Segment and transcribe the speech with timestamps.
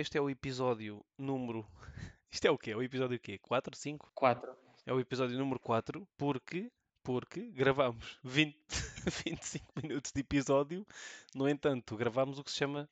[0.00, 1.66] Este é o episódio número.
[2.32, 2.70] Isto é o quê?
[2.70, 3.38] É o episódio o quê?
[3.38, 4.10] 4, 5?
[4.14, 4.56] 4.
[4.86, 6.70] É o episódio número 4 porque,
[7.02, 8.56] porque gravámos 20,
[9.26, 10.86] 25 minutos de episódio.
[11.34, 12.88] No entanto, gravámos o que se chama.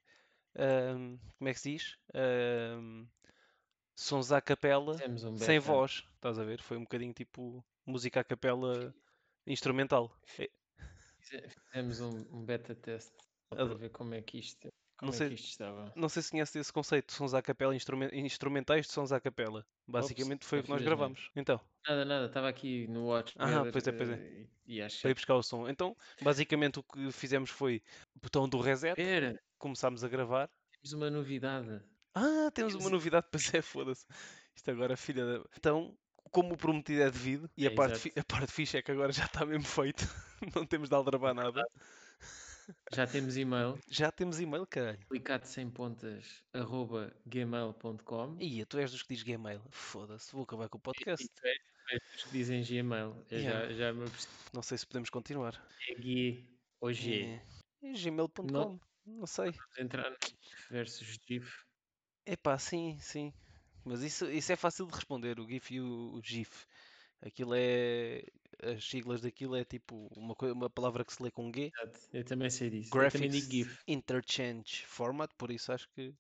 [0.57, 1.97] ahm, como é que se diz?
[2.15, 3.07] Ahm,
[3.97, 6.05] sons à capela um sem voz.
[6.17, 6.61] Estás a ver?
[6.61, 8.95] Foi um bocadinho tipo música à capela
[9.47, 10.15] instrumental.
[11.21, 12.77] Fizemos um, um beta
[13.51, 14.69] Ado- para ver como é que isto,
[14.99, 15.93] como Não é sei- que isto estava.
[15.95, 19.21] Não sei se conhece esse conceito de sons à capela, instrumen- instrumentais de sons à
[19.21, 19.65] capela.
[19.87, 21.31] Basicamente foi o que nós gravamos.
[21.37, 23.35] Então, Nada, nada, estava aqui no Watch.
[23.39, 24.15] Ah, pois é, pois é.
[24.15, 25.69] eh, E, e acho para ir buscar o som.
[25.69, 27.81] Então, basicamente o que fizemos foi
[28.21, 28.95] botão do reset,
[29.57, 30.51] começámos a gravar.
[30.73, 31.81] temos uma novidade.
[32.15, 34.05] Ah, temos uma novidade, pois é, foda-se.
[34.55, 35.45] Isto agora, filha da.
[35.57, 35.97] Então,
[36.31, 38.01] como o prometido é devido, e É, a, parte exato.
[38.03, 40.05] fi- a parte fixe é que agora já está mesmo feito,
[40.57, 41.65] não temos de aldrabar nada.
[42.93, 44.99] Já temos e-mail, Já temos e-mail, caralho.
[45.11, 48.37] alicate sem pontas, arroba gmail.com.
[48.41, 49.63] Ia, tu és dos que diz Gmail.
[49.71, 51.25] Foda-se, vou acabar com o podcast.
[51.25, 53.25] E tu és- tu és dos que dizem Gmail.
[53.31, 53.69] Eu Yeah.
[53.69, 54.07] já, já me.
[54.53, 55.55] Não sei se podemos continuar.
[55.89, 56.49] É Gui
[56.81, 57.41] ou G.
[57.83, 58.81] É, é gmail.com, Não.
[59.07, 59.51] não sei.
[59.53, 60.17] Vamos entrar no
[60.71, 61.65] versus GIF.
[62.27, 63.33] Epá, sim, sim.
[63.85, 66.67] Mas isso, isso é fácil de responder, o GIF e o, o GIF.
[67.23, 68.23] Aquilo é.
[68.63, 71.71] As siglas daquilo é tipo uma, uma palavra que se lê com G.
[71.75, 72.91] Exato, Eu também sei disso.
[72.91, 73.79] Graphics.
[73.87, 76.15] Interchange Format, por isso acho que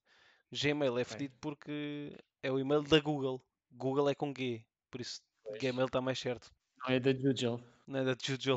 [0.53, 3.43] Gmail é fedido porque é o e-mail da Google.
[3.73, 5.61] Google é com G, por isso Pois.
[5.61, 6.53] Gmail está mais certo.
[6.87, 7.61] Não é da Jujel.
[7.87, 8.57] Não é da Jujel.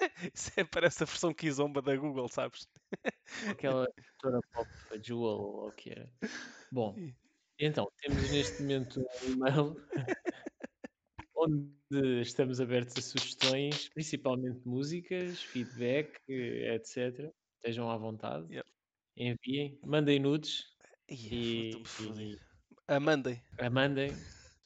[0.32, 2.68] Isso é, parece a versão Kizomba da Google, sabes?
[3.48, 6.08] Aquela cantora pop, a Jewel, ou o que era.
[6.70, 7.14] Bom, Ih.
[7.58, 9.76] então, temos neste momento um e-mail
[11.38, 17.32] onde estamos abertos a sugestões, principalmente músicas, feedback, etc.
[17.56, 18.52] Estejam à vontade.
[18.54, 18.68] Yep.
[19.16, 20.64] Enviem, mandem nudes
[21.08, 22.38] Ih, e, e
[22.86, 23.42] Ah, mandem.
[23.58, 24.12] a mandem.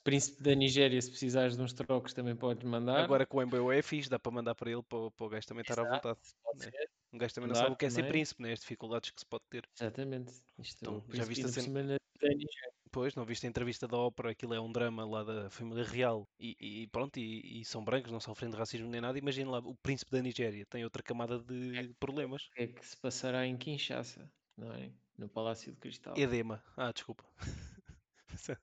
[0.04, 3.04] Príncipe da Nigéria, se precisares de uns trocos, também podes mandar.
[3.04, 5.28] Agora com o MBO é fixe, dá para mandar para ele, para, o- para o
[5.28, 6.18] gajo também estar à vontade.
[6.56, 6.70] né?
[7.12, 8.52] Um gajo também não sabe o que é ser príncipe, né?
[8.52, 9.64] As dificuldades que se pode ter.
[9.80, 10.32] Exatamente.
[10.58, 12.72] Isto, Então, o já viste a cena- da Nigéria.
[12.92, 16.28] Pois, não viste a entrevista da ópera, aquilo é um drama lá da família real
[16.38, 19.18] e, e pronto, e, e são brancos, não sofrem de racismo nem nada.
[19.18, 22.42] Imagina lá, o príncipe da Nigéria tem outra camada de problemas.
[22.48, 24.92] O que é que se passará em Kinshasa, não é?
[25.16, 26.14] No Palácio de Cristal.
[26.18, 26.62] Edema.
[26.76, 27.24] Ah, desculpa.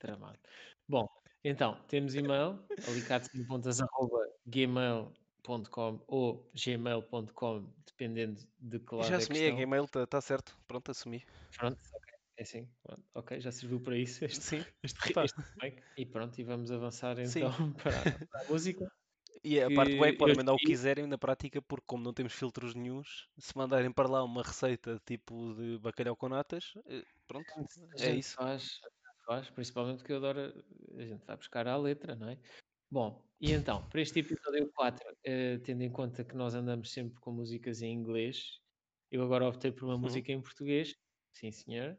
[0.00, 0.40] Tramado.
[0.88, 1.06] Bom,
[1.44, 2.58] então, temos e-mail,
[5.48, 9.60] alicate.gmail.com ou gmail.com, dependendo de que lado Já é assumi, é estão.
[9.64, 10.56] Gmail, está tá certo.
[10.66, 11.24] Pronto, assumi.
[11.56, 12.68] Pronto, ok, é assim.
[12.82, 14.64] Pronto, ok, já serviu para isso este, Sim.
[14.82, 15.24] este, Pá.
[15.24, 15.40] este.
[15.96, 17.40] E pronto, e vamos avançar Sim.
[17.40, 18.90] então para, a- para a música.
[19.42, 22.12] E a parte web que podem mandar o que quiserem na prática, porque como não
[22.12, 27.04] temos filtros nenhuns, se mandarem para lá uma receita tipo de bacalhau com natas, eh,
[27.26, 27.54] pronto,
[27.98, 28.34] A é isso.
[28.34, 28.80] Faz,
[29.26, 30.64] faz, principalmente porque eu adoro.
[30.98, 32.38] A gente vai buscar à letra, não é?
[32.90, 37.20] Bom, e então, para este episódio 4, eh, tendo em conta que nós andamos sempre
[37.20, 38.60] com músicas em inglês,
[39.10, 40.00] eu agora optei por uma Uhum.
[40.00, 40.94] música em português,
[41.32, 41.96] sim senhor,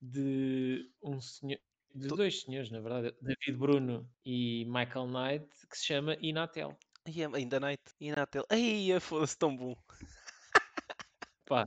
[0.00, 1.58] de um senhor.
[1.92, 6.78] De dois senhores, na verdade, David Bruno e Michael Knight, que se chama Inatel.
[7.06, 7.82] É- ainda night.
[8.00, 8.46] Na tela.
[8.50, 9.74] Ai, foda-se, tão bom.
[11.46, 11.66] Pá,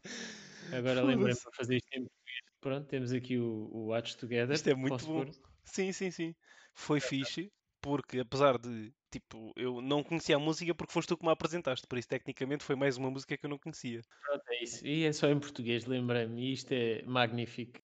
[0.72, 1.44] agora lembrei-me Foda-se.
[1.44, 2.40] para fazer isto em português.
[2.62, 4.56] Pronto, temos aqui o, o Watch Together.
[4.56, 5.26] Isto é muito Posso bom.
[5.26, 5.32] pôr?
[5.66, 6.36] Sim, sim, sim.
[6.76, 7.52] Foi fixe,
[7.82, 11.88] porque apesar de, tipo, eu não conhecia a música porque foste tu que me apresentaste,
[11.88, 14.02] por isso tecnicamente foi mais uma música que eu não conhecia.
[14.26, 14.86] Pronto, é isso.
[14.86, 16.42] E é só em português, lembrei-me.
[16.42, 17.80] E isto é magnífico.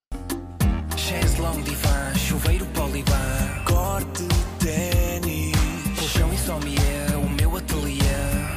[0.98, 4.24] Chaise longue divan, chuveiro poliban Corte,
[4.60, 5.56] tênis
[5.98, 8.02] Colchão insomnia, o meu ateliê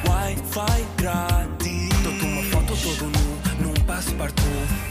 [0.05, 4.47] Wi-Fi grátis Dou-te uma foto todo nu, num passo partout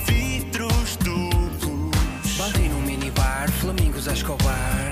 [0.07, 4.90] Vidros duplos Bantei no minibar, flamingos a escobar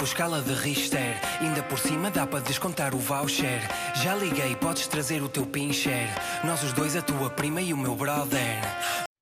[0.00, 3.60] tipo escala de Richter Ainda por cima dá para descontar o voucher
[4.02, 6.08] Já liguei, podes trazer o teu pincher
[6.42, 8.62] Nós os dois, a tua prima e o meu brother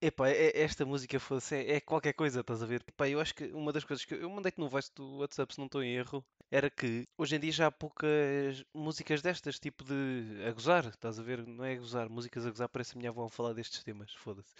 [0.00, 2.84] Epá, é- é- esta música fosse, é, é qualquer coisa, estás a ver?
[2.86, 5.58] Epá, eu acho que uma das coisas que eu, mandei-te no voice do WhatsApp, se
[5.58, 9.82] não estou em erro, era que hoje em dia já há poucas músicas destas, tipo
[9.82, 11.44] de a gozar, estás a ver?
[11.44, 14.14] Não é a gozar, músicas a gozar, parece a minha avó a falar destes temas,
[14.14, 14.54] foda-se.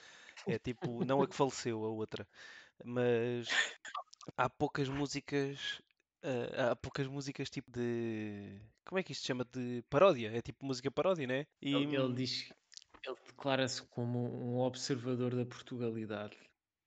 [0.44, 2.26] É tipo, não a que faleceu, a outra,
[2.84, 3.46] mas
[4.36, 5.80] há poucas músicas,
[6.22, 9.44] ah, há poucas músicas tipo de, como é que isto se chama?
[9.44, 11.46] De paródia, é tipo música paródia, né?
[11.62, 12.52] E, Ele, ele diz,
[13.06, 16.36] ele declara-se como um observador da Portugalidade.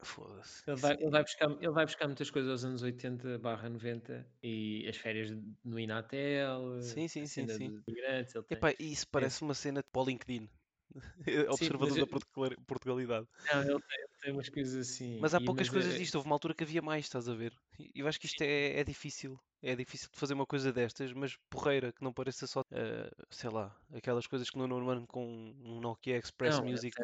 [0.03, 0.63] foda-se.
[0.67, 4.27] Ele vai, ele vai buscar, ele vai buscar muitas coisas aos anos 80 barra 90
[4.43, 5.31] e as férias
[5.63, 7.71] no Inatel, Sim, sim, sim, sim.
[7.87, 8.05] tem.
[8.49, 10.49] Epá, isso parece uma cena para o LinkedIn.
[11.49, 13.27] Observador mas da Portugal- Portugalidade.
[13.53, 15.19] Não, ele tem, tem umas coisas assim.
[15.19, 16.15] Mas há e- poucas coisas é- disto.
[16.15, 17.53] Houve uma altura que havia mais, estás a ver?
[17.79, 19.39] E eu acho que isto é, é difícil.
[19.61, 23.49] É difícil de fazer uma coisa destas, mas porreira, que não pareça só, eh, sei
[23.49, 25.23] lá, aquelas coisas que no Norman com
[25.63, 26.95] um Nokia Express Não, Music.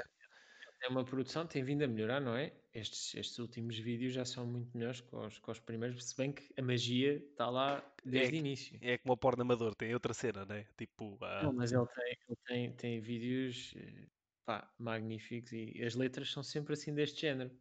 [0.82, 2.64] É uma produção, tem vindo a melhorar, não é?
[2.74, 6.32] Estes, estes últimos vídeos já são muito melhores que os, que os primeiros, se bem
[6.34, 8.80] que a magia está lá desde o que- início.
[8.80, 10.66] É como o porno amador, tem outra cena, né?
[10.78, 14.08] Tipo, ah, Não, mas ele tem, ele tem, tem vídeos eh,
[14.46, 17.60] pá, magníficos e as letras são sempre assim deste género.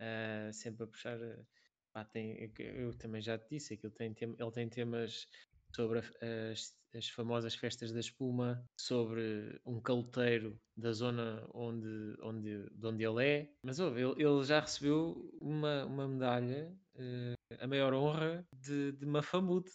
[0.00, 1.20] Ah, sempre a puxar.
[1.22, 1.46] eh,
[1.92, 5.28] pá, tem, eu, eu também já te disse, aquilo tem, tem, ele tem temas
[5.74, 11.88] sobre a- as, as famosas festas da espuma, sobre um caloteiro da zona onde,
[12.22, 13.52] onde, de onde ele é.
[13.64, 19.06] Mas ouve, ele, ele já recebeu uma, uma medalha, eh, a maior honra de, de
[19.06, 19.70] Mafamude.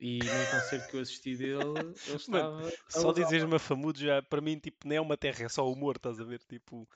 [0.00, 2.70] E no concerto que eu assisti dele, ele estava.
[2.94, 5.70] a só usar dizes Mafamudo já, para mim, tipo, nem é uma terra, é só
[5.70, 6.40] humor, estás a ver?
[6.44, 6.88] Tipo,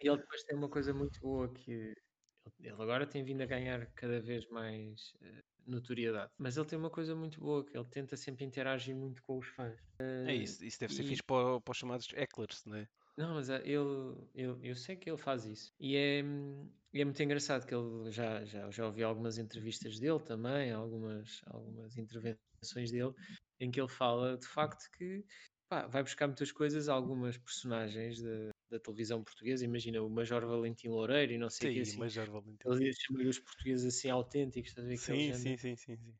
[0.00, 1.94] E ele depois tem uma coisa muito boa que ele-
[2.60, 6.30] ele agora tem vindo a ganhar cada vez mais eh, notoriedade.
[6.38, 9.46] Mas ele tem uma coisa muito boa que ele tenta sempre interagir muito com os
[9.48, 9.78] fãs.
[10.24, 10.64] é isso.
[10.64, 12.86] Isso deve ser e- fixe para, para os chamados hecklers, né?
[13.16, 15.72] Não, mas ah, ele, ele, eu sei que ele faz isso.
[15.80, 20.70] E é, é muito engraçado que ele já, já, já ouvi algumas entrevistas dele também,
[20.70, 23.12] algumas, algumas intervenções dele,
[23.58, 25.24] em que ele fala de facto que
[25.68, 29.64] pá, vai buscar muitas coisas, algumas personagens da, da televisão portuguesa.
[29.64, 32.00] Imagina o Major Valentim Loureiro e não sei o que Sim, assim.
[32.00, 32.68] Major Valentim.
[32.68, 34.96] Ele chama os portugueses assim autênticos, estás a ver?
[34.96, 36.14] que Sim, eles sim, sim, sim, sim.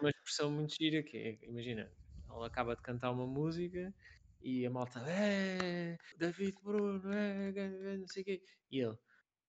[0.00, 1.92] uma expressão muito gira que é, imagina,
[2.30, 3.94] ele acaba de cantar uma música
[4.40, 8.42] e a malta, é, David Bruno, é, não sei o quê.
[8.70, 8.98] E ele,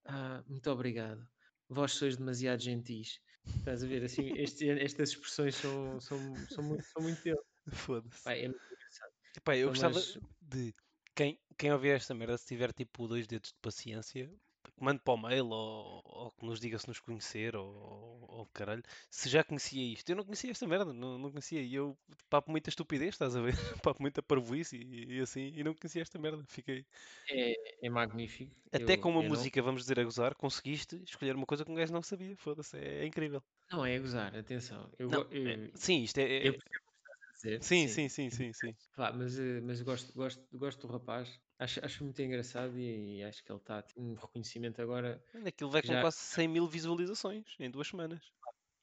[0.06, 1.28] ah, muito obrigado,
[1.70, 3.22] vós sois demasiado gentis.
[3.46, 6.20] Estás a ver, assim, este- estas expressões são, são,
[6.50, 7.40] são, muito, são muito dele.
[7.74, 8.30] Foda-se.
[8.30, 9.14] É muito engraçado.
[9.38, 10.74] Epá, eu Mas- gostava de
[11.16, 14.32] quem, quem ouvir esta merda, se tiver tipo dois dedos de paciência,
[14.80, 18.82] mande para o mail ou, ou que nos diga se nos conhecer ou, ou caralho,
[19.10, 20.10] se já conhecia isto.
[20.10, 21.62] Eu não conhecia esta merda, não, não conhecia.
[21.62, 21.98] E eu
[22.30, 23.54] papo muita estupidez, estás a ver?
[23.84, 26.44] papo muita parvoíce e, e assim, e não conhecia esta merda.
[26.48, 26.86] Fiquei.
[27.30, 28.56] É, é magnífico.
[28.72, 31.64] Até Eu- com uma eu não- música, vamos dizer, a gozar, conseguiste escolher uma coisa
[31.66, 32.36] que um gajo não sabia.
[32.38, 33.44] Foda-se, é, é incrível.
[33.72, 34.90] Não, é gozar, atenção.
[35.00, 36.24] Eu, Não, eu- é- sim, isto é.
[36.24, 37.62] é- eu percebo o que estás a dizer.
[37.62, 38.76] sim, sim, sim, sim, sim.
[39.16, 41.40] Mas, eh, mas gosto, gosto, gosto do rapaz.
[41.60, 45.24] Acho, acho muito engraçado e, acho que ele está a ter um reconhecimento agora.
[45.46, 48.32] Aquilo vai com Já- quase 100 mil visualizações em duas semanas.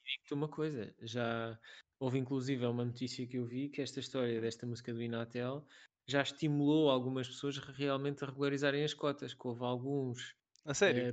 [0.04, 1.58] Digo-te uma coisa, já
[1.98, 5.66] houve inclusive uma notícia que eu vi que esta história desta música do Inatel
[6.08, 10.34] já estimulou algumas pessoas realmente a regularizarem as cotas, que houve alguns,
[10.64, 11.06] A sério?
[11.06, 11.12] eh,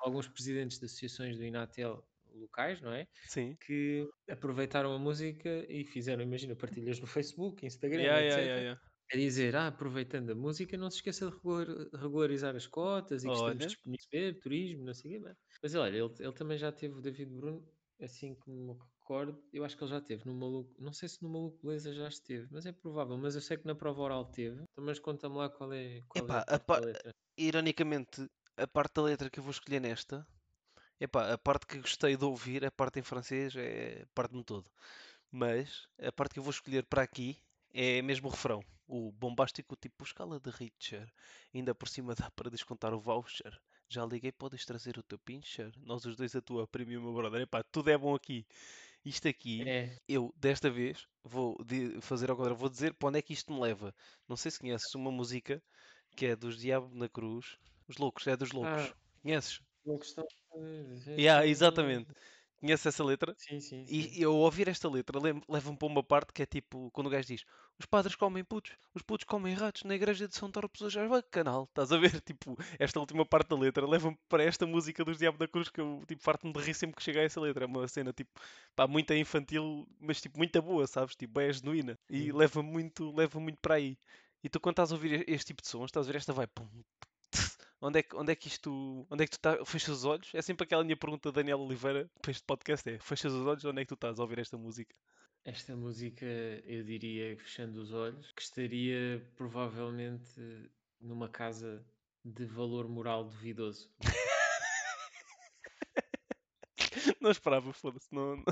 [0.00, 3.06] alguns presidentes de associações do Inatel locais, não é?
[3.26, 3.56] Sim.
[3.66, 8.38] Que aproveitaram a música e fizeram, imagina, partilhas no Facebook, Instagram, Yeah, etc.
[8.46, 8.80] yeah, yeah,
[9.12, 13.28] a dizer, ah, aproveitando a música, não se esqueça de regular- regularizar as cotas e
[13.28, 13.66] que estamos Olha.
[13.66, 15.20] disponíveis a ver, turismo, não sei o quê.
[15.20, 17.68] mas- Mas olha, ele, ele também já teve o David Bruno,
[18.00, 21.22] assim como me recordo, eu acho que ele já teve no Maluco, não sei se
[21.22, 24.30] no Maluco Beleza já esteve, mas é provável, mas eu sei que na prova oral
[24.30, 24.62] teve.
[24.62, 27.10] Então, mas conta-me lá qual é, qual Epá, é a a letra.
[27.38, 28.26] Ironicamente,
[28.56, 30.26] a parte da letra que eu vou escolher nesta,
[31.04, 34.70] epá, a parte que gostei de ouvir, a parte em francês, é parte-me todo.
[35.30, 37.38] Mas a parte que eu vou escolher para aqui
[37.72, 38.62] é mesmo o refrão.
[38.86, 41.10] O bombástico tipo escala de Richter.
[41.52, 43.58] Ainda por cima dá para descontar o voucher.
[43.88, 45.72] Já liguei, podes trazer o teu pincher.
[45.78, 47.42] Nós os dois, a tua prima e o meu brother.
[47.42, 48.46] Epá, tudo é bom aqui.
[49.04, 51.58] Isto aqui, É, eu desta vez vou
[52.00, 52.58] fazer ao contrário.
[52.58, 53.94] Vou dizer para onde é que isto me leva.
[54.28, 55.62] Não sei se conheces uma música
[56.16, 57.58] que é dos Diabo na Cruz.
[57.86, 58.90] Os Loucos, é dos Loucos.
[58.90, 58.94] Ah.
[59.20, 59.60] Conheces?
[59.84, 60.26] uma questão.
[61.16, 62.12] Yeah, exatamente.
[62.60, 63.34] Conheces essa letra?
[63.36, 63.86] Sim, sim.
[63.86, 63.92] sim.
[64.16, 65.18] E eu ao ouvir esta letra
[65.48, 67.44] leva-me para uma parte que é tipo quando o gajo diz
[67.78, 71.22] os padres comem putos, os putos comem ratos na igreja de São Torpe já vai
[71.22, 72.20] canal, estás a ver?
[72.24, 75.80] Tipo, esta última parte da letra leva-me para esta música dos Diabo da Cruz que
[75.80, 77.64] eu tipo farto-me de rir sempre que chega a essa letra.
[77.64, 78.30] É uma cena tipo,
[78.76, 81.16] pá, muito infantil, mas tipo, muito boa, sabes?
[81.16, 82.32] Tipo, é genuína e Sim.
[82.32, 83.98] leva muito, leva muito para aí.
[84.42, 86.46] E tu quando estás a ouvir este tipo de sons, estás a ver esta vai
[86.46, 86.66] pum,
[87.86, 89.06] Onde é, que, onde é que isto.
[89.10, 89.68] Onde é que tu estás?
[89.68, 90.30] Fechas os olhos?
[90.34, 93.62] É sempre aquela minha pergunta da Daniel Oliveira para este podcast: é fechas os olhos?
[93.66, 94.96] Onde é que tu estás a ouvir esta música?
[95.44, 96.24] Esta música,
[96.64, 100.40] eu diria, fechando os olhos, que estaria provavelmente
[100.98, 101.84] numa casa
[102.24, 103.92] de valor moral duvidoso.
[107.20, 108.08] Não esperava, foda-se.
[108.10, 108.42] Não,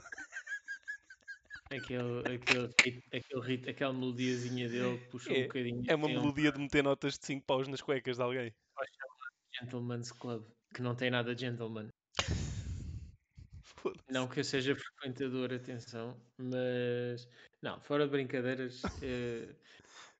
[1.70, 2.70] Aquele, aquele,
[3.10, 5.84] aquele aquela melodiazinha dele puxou É- um bocadinho.
[5.88, 8.54] É uma assim, melodia de meter notas de 5 paus nas cuecas de alguém.
[9.62, 11.88] Gentleman's Club, que não tem nada de gentleman.
[14.10, 17.28] Não que eu seja frequentador, atenção, mas
[17.62, 19.54] não, fora de brincadeiras, eh,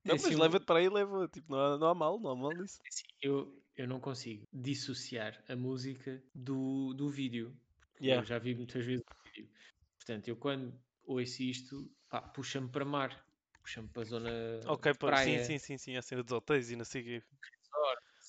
[0.05, 1.29] Não, assim, mas um- leva-te para aí, leva.
[1.29, 2.81] Tipo, não há, não há mal, não há mal nisso.
[2.87, 7.57] assim, eu, eu não consigo dissociar a música do, do vídeo.
[8.01, 8.21] Yeah.
[8.21, 9.51] Eu já vi muitas vezes o vídeo.
[9.99, 13.27] Portanto, eu quando ouço isto, pá, puxa-me para mar.
[13.63, 14.31] Puxa-me para a zona
[14.67, 15.39] Ok, praia.
[15.39, 15.97] sim, sim, sim, sim.
[15.97, 17.23] A cena dos hotéis e não sei o quê.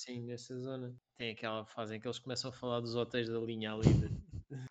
[0.06, 1.00] Sim, nessa zona.
[1.16, 4.10] Tem aquela fase em que eles começam a falar dos hotéis da linha ali de,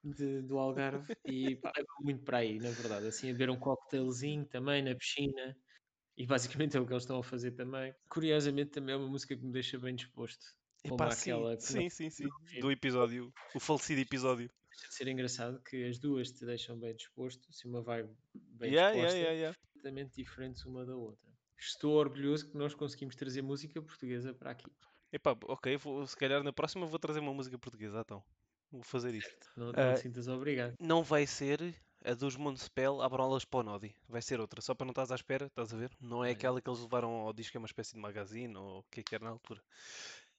[0.05, 3.07] de- do Algarve e pá, muito para aí, na verdade.
[3.09, 5.57] Assim, a beber um cocktailzinho também na piscina
[6.17, 7.95] e basicamente é o que eles estão a fazer também.
[8.11, 10.45] Curiosamente, também é uma música que me deixa bem disposto.
[10.85, 12.29] Epá, sim, aquela que sim, sim, sim.
[12.61, 14.51] Do episódio, o falecido episódio.
[14.71, 18.73] deixa de ser engraçado que as duas te deixam bem disposto, assim, uma vibe bem
[18.73, 19.53] Yeah, yeah, disposta, yeah, yeah.
[19.73, 21.33] completamente diferentes uma da outra.
[21.59, 24.71] Estou orgulhoso que nós conseguimos trazer música portuguesa para aqui.
[25.13, 28.23] Epá, ok, vou, se calhar na próxima vou trazer uma música portuguesa, então.
[28.71, 29.31] Vou fazer isso.
[29.57, 30.75] Não, não te sintas obrigado.
[30.81, 33.95] Não vai ser a dos Municipal Abram Alas para o Nodi.
[34.09, 35.91] Vai ser outra, só para não estás à espera, estás a ver?
[36.01, 36.33] Não é Olha.
[36.33, 39.03] aquela que eles levaram ao disco, é uma espécie de magazine ou o que é
[39.03, 39.63] que era na altura.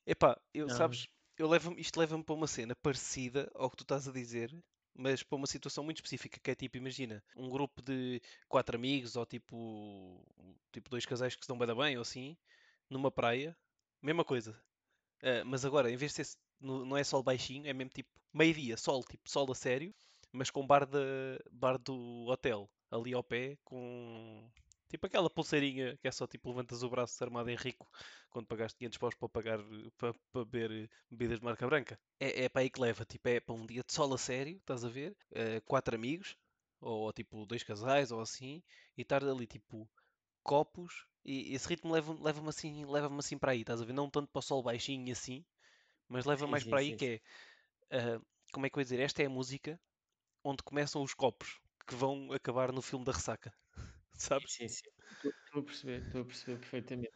[0.06, 3.84] Epá, eu, Não, sabes, eu levo isto leva-me para uma cena parecida ao que tu
[3.84, 4.54] estás a dizer,
[4.96, 9.16] mas para uma situação muito específica, que é tipo, imagina, um grupo de quatro amigos
[9.16, 10.26] ou tipo,
[10.72, 12.36] tipo dois casais que se dão bem, bem ou assim,
[12.90, 13.56] numa praia,
[14.06, 14.56] mesma coisa.
[15.24, 18.10] Ah, mas agora, em vez de ser, no- não é sol baixinho, é mesmo tipo
[18.34, 19.94] meio-dia, sol, tipo sol a sério,
[20.32, 21.00] mas com bar, da,
[21.52, 24.50] bar do hotel ali ao pé, com
[24.90, 27.88] tipo aquela pulseirinha que é só tipo levantas o braço armado em rico
[28.30, 29.60] quando pagaste 500 paus para pagar
[29.98, 32.00] para, para beber bebidas de marca branca.
[32.20, 34.58] É, é para aí que leva, tipo, é para um dia de sol a sério,
[34.58, 35.16] estás a ver?
[35.36, 36.38] Ah, quatro amigos,
[36.82, 38.62] ou, tipo dois casais, ou assim,
[38.98, 39.90] e estar ali tipo
[40.44, 43.94] copos, e esse ritmo leva-me leva assim, leva assim para aí, estás a ver?
[43.94, 45.46] Não tanto para o sol baixinho e assim,
[46.10, 47.22] mas leva Sim, mais sim, para aí sim, que
[47.92, 48.22] é, ah,
[48.54, 49.00] como é que eu ia dizer?
[49.02, 49.82] Esta é a música
[50.44, 53.54] onde começam os copos que vão acabar no filme da ressaca,
[54.18, 54.60] sabes?
[54.60, 54.90] Sim, sim.
[55.12, 57.14] Estou estou a perceber, estou a perceber perfeitamente.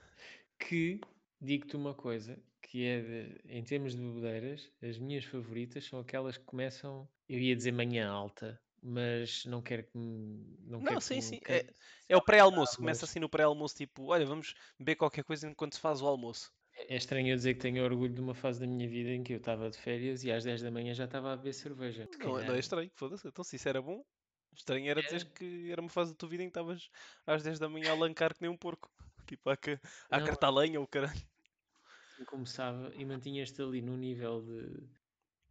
[0.60, 1.01] Que
[1.41, 6.38] digo-te uma coisa, que é de- em termos de bebedeiras, as minhas favoritas são aquelas
[6.38, 10.58] que começam, eu ia dizer manhã alta, mas não quero que me.
[10.62, 11.65] Não, Não, quero sim, que sim, canse,
[12.10, 15.79] É o pré-almoço, começa assim no pré-almoço, tipo, olha, vamos beber qualquer coisa enquanto se
[15.79, 16.51] faz o almoço.
[16.74, 19.24] é é estranho eu dizer que tenho orgulho de uma fase da minha vida em
[19.24, 22.08] que eu estava de férias e às 10 da manhã já estava a beber cerveja.
[22.20, 23.27] Não, é- não é calhar- estranho, foda-se.
[23.27, 24.03] Então, se isso era bom,
[24.53, 25.34] estranho era dizer Era.
[25.34, 26.89] que era uma fase da tua vida em que estavas
[27.25, 28.91] às 10 da manhã a lancar que nem um porco.
[29.27, 29.53] Tipo, a,
[30.12, 31.22] a Não, cartar lenha ou caralho.
[32.25, 34.88] começava e mantinhas-te ali num nível de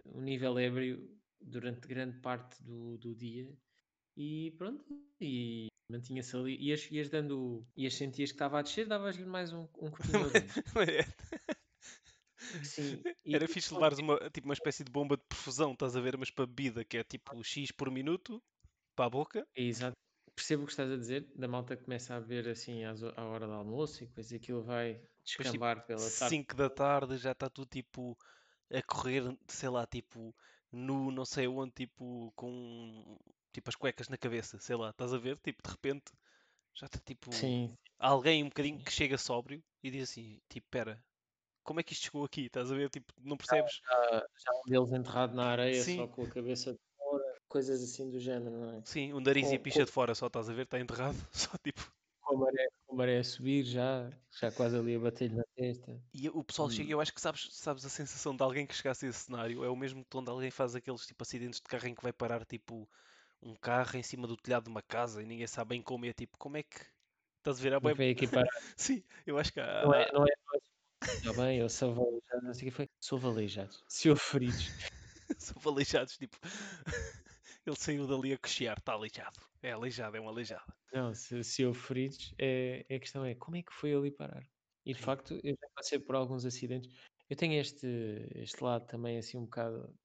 [0.05, 3.51] um nível ébrio durante grande parte do, do dia
[4.17, 4.85] e pronto,
[5.21, 9.67] e mantinha-se ali, ias, ias dando, ias sentias que estava a descer, davas-lhe mais um,
[9.79, 9.91] um.
[12.65, 15.73] Sim, e Era e fixe depois- levares uma, tipo, uma espécie de bomba de perfusão,
[15.73, 18.43] estás a ver, mas para bebida, que é tipo X por minuto,
[18.95, 19.47] para a boca.
[19.55, 19.97] é exato.
[20.35, 23.47] Percebo o que estás a dizer, da malta começa a ver assim às à hora
[23.47, 26.37] do almoço e depois aquilo vai Depois, descambar pela tipo, tarde.
[26.37, 28.17] 5 da tarde já está tudo tipo
[28.71, 30.35] a correr, sei lá, tipo,
[30.73, 33.19] nu, não sei onde, tipo, com
[33.53, 35.39] tipo as cuecas na cabeça, sei lá, estás a ver?
[35.39, 36.13] Tipo, de repente
[36.75, 41.03] já está tipo Sim, alguém um bocadinho que chega sóbrio e diz assim, tipo, pera,
[41.65, 42.43] como é que isto chegou aqui?
[42.47, 42.91] Estás a ver?
[42.91, 43.81] Tipo, não percebes?
[43.83, 45.97] já, já um deles enterrado na areia Sim.
[45.97, 48.83] só com a cabeça de fora, coisas assim do género, não é?
[48.85, 50.63] Sim, o nariz e a picha de fora só, estás a ver?
[50.63, 51.96] Está enterrado, só tipo.
[52.37, 55.99] A maré, com a maré a subir já, já quase ali a bater-lhe na testa.
[56.13, 56.89] E o pessoal chega, Hum.
[56.89, 59.65] e eu acho que sabes, sabes a sensação de alguém que chegasse a esse cenário,
[59.65, 62.13] é o mesmo que quando alguém faz aqueles tipo acidentes de carro em que vai
[62.13, 62.89] parar tipo
[63.43, 66.13] um carro em cima do telhado de uma casa e ninguém sabe bem como é,
[66.13, 66.81] tipo, como é que
[67.39, 67.81] estás a ver?
[67.81, 68.49] Que veio aqui parar?
[68.77, 70.37] Sim, eu acho que há, Não é, não é,
[71.03, 72.89] Está bem, eu sou valeijado, não sei o que foi.
[73.01, 73.75] Sou valeijado.
[73.89, 74.71] Sou feridos.
[75.39, 76.37] são aleijados, tipo,
[77.67, 79.41] ele saiu dali a cochear, está aleijado.
[79.63, 80.76] É aleijado, é um aleijado.
[80.93, 84.11] Não, se, se eu feridos, é, é a questão é como é que foi ali
[84.11, 84.43] parar?
[84.85, 85.03] E de Sim.
[85.03, 86.91] facto, eu já passei por alguns acidentes.
[87.29, 87.87] Eu tenho este,
[88.37, 89.99] este lado também assim um bocado,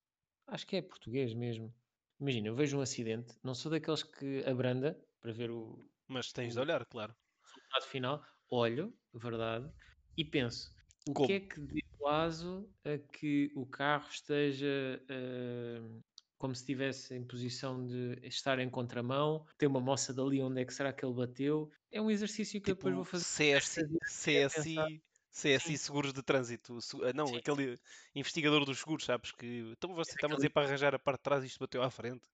[0.47, 1.75] acho que é português mesmo.
[2.19, 6.53] Imagina, eu vejo um acidente, não sou daqueles que abranda para ver o Mas tens
[6.53, 7.15] de olhar, claro.
[7.43, 9.71] resultado final, olho, verdade,
[10.17, 10.71] e penso,
[11.05, 11.27] o Como?
[11.27, 16.01] que é que deu aso a que o carro esteja ah,
[16.41, 20.65] como se estivesse em posição de estar em contramão, ter uma moça dali, onde é
[20.65, 21.69] que será que ele bateu?
[21.91, 23.25] É um exercício que eu depois vou Tipo, fazer.
[23.25, 25.77] CSI, CSI, CSI.
[25.77, 26.77] Seguros de Trânsito.
[27.03, 27.77] Ah, Não, Sim, aquele
[28.15, 29.31] investigador dos seguros, sabes?
[29.31, 31.59] Que então você está-me a aquele- dizer para arranjar a parte de trás e isto
[31.59, 32.27] bateu à frente.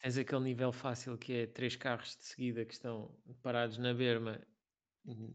[0.00, 4.40] Tens aquele nível fácil que é três carros de seguida que estão parados na berma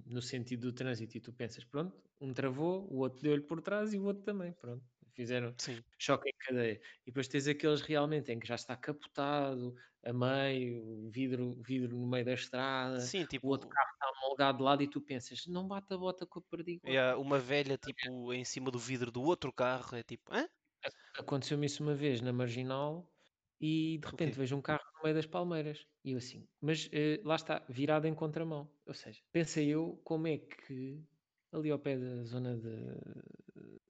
[0.06, 3.94] no sentido do trânsito e tu pensas, pronto, um travou, o outro deu-lhe por trás
[3.94, 4.84] e o outro também, pronto.
[5.22, 5.84] Fizeram Sim.
[5.98, 6.82] choque em cadeia.
[7.06, 9.74] E depois tens aqueles realmente em que já está capotado,
[10.04, 14.22] a meio, o vidro, vidro no meio da estrada, Sim, o tipo, outro carro está
[14.28, 16.84] molgado de lado e tu pensas, não bate a bota com a perdigota.
[16.84, 20.46] e há uma velha tipo em cima do vidro do outro carro, é tipo, hã?
[21.18, 23.14] Aconteceu-me isso uma vez na Marginal
[23.60, 24.38] e de O repente quê?
[24.38, 25.86] vejo um carro no meio das palmeiras.
[26.04, 28.72] E eu assim, mas eh, lá está, virado em contramão.
[28.86, 31.04] Ou seja, pensei eu como é que
[31.52, 32.70] ali ao pé da zona de.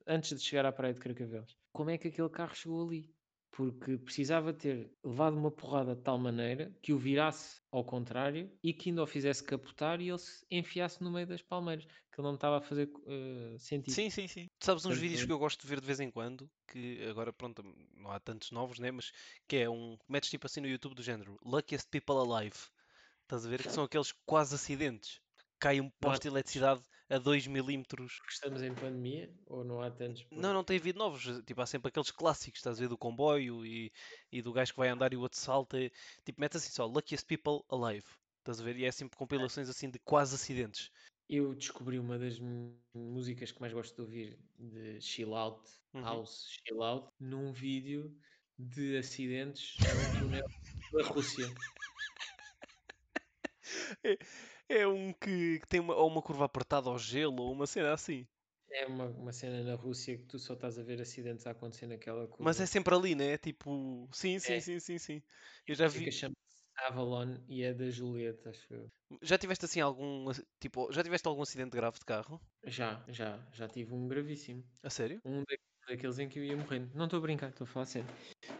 [0.09, 3.13] Antes de chegar à praia de Carcavelos, como é que aquele carro chegou ali?
[3.51, 8.73] Porque precisava ter levado uma porrada de tal maneira que o virasse ao contrário e
[8.73, 12.27] que ainda o fizesse capotar e ele se enfiasse no meio das palmeiras, que ele
[12.27, 13.93] não estava a fazer eh, sentido.
[13.93, 14.47] Sim, sim, sim.
[14.59, 17.03] Tu sabes uns Portanto, vídeos que eu gosto de ver de vez em quando, que
[17.09, 17.63] agora pronto,
[17.95, 18.91] não há tantos novos, né?
[18.91, 19.11] Mas
[19.47, 19.97] que é um.
[20.07, 22.57] Metes tipo assim no YouTube do género Luckiest People Alive.
[23.23, 23.61] Estás a ver?
[23.63, 25.19] Que são aqueles quase acidentes.
[25.59, 28.17] Cai um poste de eletricidade a 2 milímetros.
[28.17, 30.25] Porque estamos em pandemia ou não há tantos?
[30.31, 31.23] Não, não tem havido novos.
[31.45, 32.87] Tipo, há sempre aqueles clássicos, estás a ver?
[32.87, 33.91] Do comboio e,
[34.31, 35.77] e do gajo que vai andar e o outro salta.
[36.23, 38.05] Tipo, metes assim só Luckiest People Alive.
[38.39, 38.77] Estás a ver?
[38.77, 40.91] E é sempre compilações assim de quase acidentes.
[41.27, 42.39] Eu descobri uma das
[42.95, 46.01] músicas que mais gosto de ouvir de chill out, Uhum.
[46.03, 48.15] house chill out, num vídeo
[48.57, 50.43] de acidentes num túnel
[50.93, 51.45] da Rússia.
[54.69, 57.91] É um que, que tem uma, ou uma curva apertada ao gelo ou uma cena
[57.93, 58.25] assim.
[58.71, 61.87] É uma, uma cena na Rússia que tu só estás a ver acidentes a acontecer
[61.87, 62.43] naquela curva.
[62.43, 63.37] Mas é sempre ali, né?
[63.37, 64.59] Tipo, sim, sim, É.
[64.59, 65.21] sim, sim, sim.
[65.67, 66.17] Eu já A música vi.
[66.19, 68.87] chama-se Avalon e é da Julieta, acho eu.
[69.23, 70.25] Já tiveste assim algum.
[70.59, 72.39] Tipo, já tiveste algum acidente grave de carro?
[72.65, 74.63] Já, já, já tive um gravíssimo.
[74.83, 75.21] A sério?
[75.25, 75.55] Um da-
[75.87, 76.93] daqueles em que eu ia morrendo.
[76.95, 78.09] Não estou a brincar, estou a falar sério.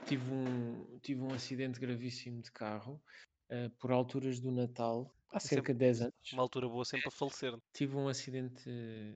[0.07, 3.01] Tive um, tive um acidente gravíssimo de carro
[3.49, 6.33] eh, por alturas do Natal, há é cerca de 10 anos.
[6.33, 7.57] Uma altura boa sempre a falecer.
[7.73, 8.69] Tive um acidente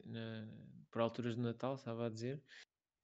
[0.06, 0.48] na-
[0.92, 2.42] por alturas do Natal, estava a dizer.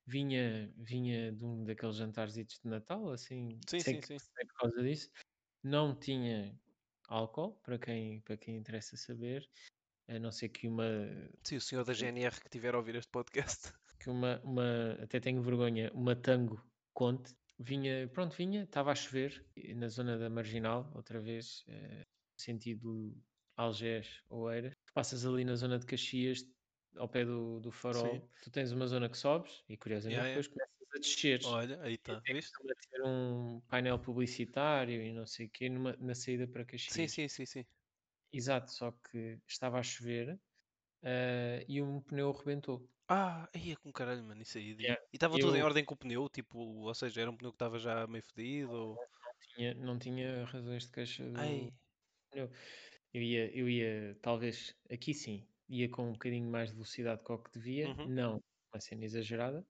[0.05, 4.17] Vinha, vinha de um daqueles jantarzitos de Natal, assim, Sim, sei sim, que sim.
[4.19, 5.09] sei por causa disso.
[5.63, 6.59] Não tinha
[7.07, 9.47] álcool, para quem, para quem interessa saber,
[10.07, 10.85] a não ser que uma,
[11.43, 13.73] Sim, o senhor da GNR que tiver a ouvir este podcast.
[13.99, 16.63] que uma, uma, até tenho vergonha, uma tango
[16.93, 17.35] conte.
[17.61, 19.45] Vinha, pronto, vinha, estava a chover
[19.75, 22.03] na zona da Marginal, outra vez, eh,
[22.37, 23.21] sentido
[23.57, 24.73] Algés, Oeiras.
[24.85, 26.45] Tu passas ali na zona de Caxias,
[26.95, 28.29] ao pé do, do farol, Sim.
[28.41, 30.41] tu tens uma zona que sobes e curiosamente Yeah, yeah.
[30.41, 31.39] depois começas a descer.
[31.45, 32.53] Olha, aí está, viste?
[32.57, 36.93] a ter um painel publicitário e não sei o quê numa- na saída para Caxias.
[36.93, 37.65] Sim, sim, sim, sim.
[38.31, 40.39] Exato, só que estava a chover
[41.03, 42.89] eh, e um pneu rebentou.
[43.09, 44.71] Ah, aí é com caralho, mano, isso aí.
[44.79, 45.01] Yeah.
[45.11, 47.55] E estava tudo em ordem com o pneu, tipo, ou seja, era um pneu que
[47.55, 48.99] estava já meio fedido ou.
[49.55, 51.69] Tinha- não tinha razões de queixa do, Ai,
[53.13, 57.31] Eu ia, eu ia, talvez, aqui sim, ia com um bocadinho mais de velocidade que
[57.31, 58.05] o que devia, Uhum.
[58.05, 58.41] não
[58.73, 59.65] uma cena exagerada,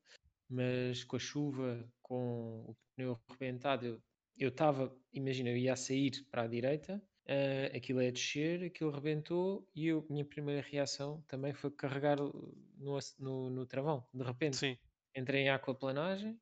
[0.49, 4.03] mas com a chuva, com o pneu rebentado, eu-
[4.37, 8.91] eu estava, imagina, eu ia a sair para a direita, eh, aquilo é descer, aquilo
[8.91, 14.59] rebentou e eu, minha primeira reação também foi carregar no, no, no travão, de repente.
[14.59, 14.77] sim.
[15.15, 16.39] Entrei em aquaplanagem,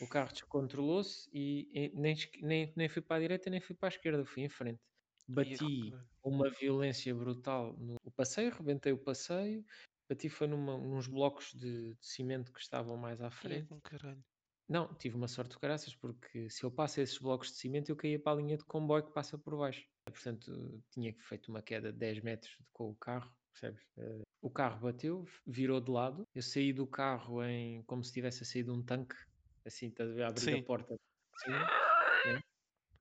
[0.00, 3.88] o carro descontrolou-se e e nem, nem, nem fui para a direita nem fui para
[3.88, 4.80] a esquerda, fui em frente.
[5.28, 6.08] É Bati caralho.
[6.24, 9.64] uma violência brutal no passeio, rebentei o passeio,
[10.08, 13.68] bati foi numa, nos blocos de, de cimento que estavam mais à é frente.
[14.68, 17.96] Não, tive uma sorte de caraças, porque se eu passo esses blocos de cimento, eu
[17.96, 19.86] caía para a linha de comboio que passa por baixo.
[20.04, 23.84] Portanto, tinha feito uma queda de 10 metros com o carro, percebes?
[23.96, 26.24] Eh, o carro bateu, virou de lado.
[26.34, 29.14] Eu saí do carro em como se tivesse saído um tanque,
[29.64, 30.60] assim, estás a ver, abrir Sim.
[30.60, 30.96] a porta.
[31.34, 32.40] Assim, né?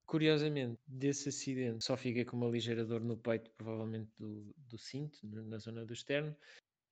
[0.08, 5.20] Curiosamente, desse acidente, só fiquei com uma ligeira dor no peito, provavelmente do, do cinto,
[5.24, 6.36] na zona do externo,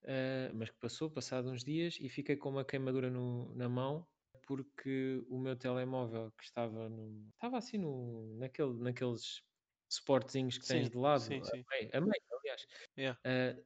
[0.03, 4.07] eh, mas que passou, passado uns dias, e fiquei com uma queimadura no- na mão,
[4.47, 9.41] porque o meu telemóvel que estava no, estava assim no, naquele, naqueles
[9.91, 11.63] suportezinhos que tens Sim, de lado, sim, a sim.
[11.71, 12.65] meio, a meio, aliás,
[12.97, 13.17] Yeah.
[13.25, 13.63] eh,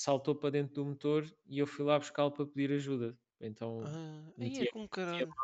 [0.00, 3.18] saltou para dentro do motor e eu fui lá buscá-lo para pedir ajuda.
[3.40, 5.34] Então, Ah, aí metia- é com caralho.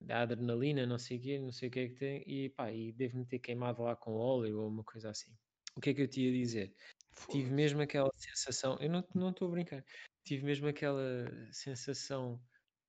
[0.00, 2.72] da adrenalina, não sei o quê, não sei o que é que tem, e pá,
[2.72, 5.32] e devo-me ter queimado lá com óleo ou uma coisa assim.
[5.76, 6.74] O que é que eu te ia dizer?
[7.28, 9.84] Tive mesmo aquela sensação, eu não não estou a brincar,
[10.24, 11.02] tive mesmo aquela
[11.52, 12.42] sensação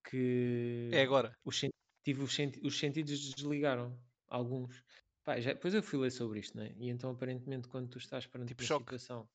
[0.09, 1.37] que É agora.
[1.45, 1.59] os,
[2.03, 4.83] tive os, senti- os sentidos desligaram, alguns.
[5.23, 6.73] Pá, já, depois eu fui ler sobre isto, né?
[6.77, 9.29] E então aparentemente quando tu estás perante Tipo uma situação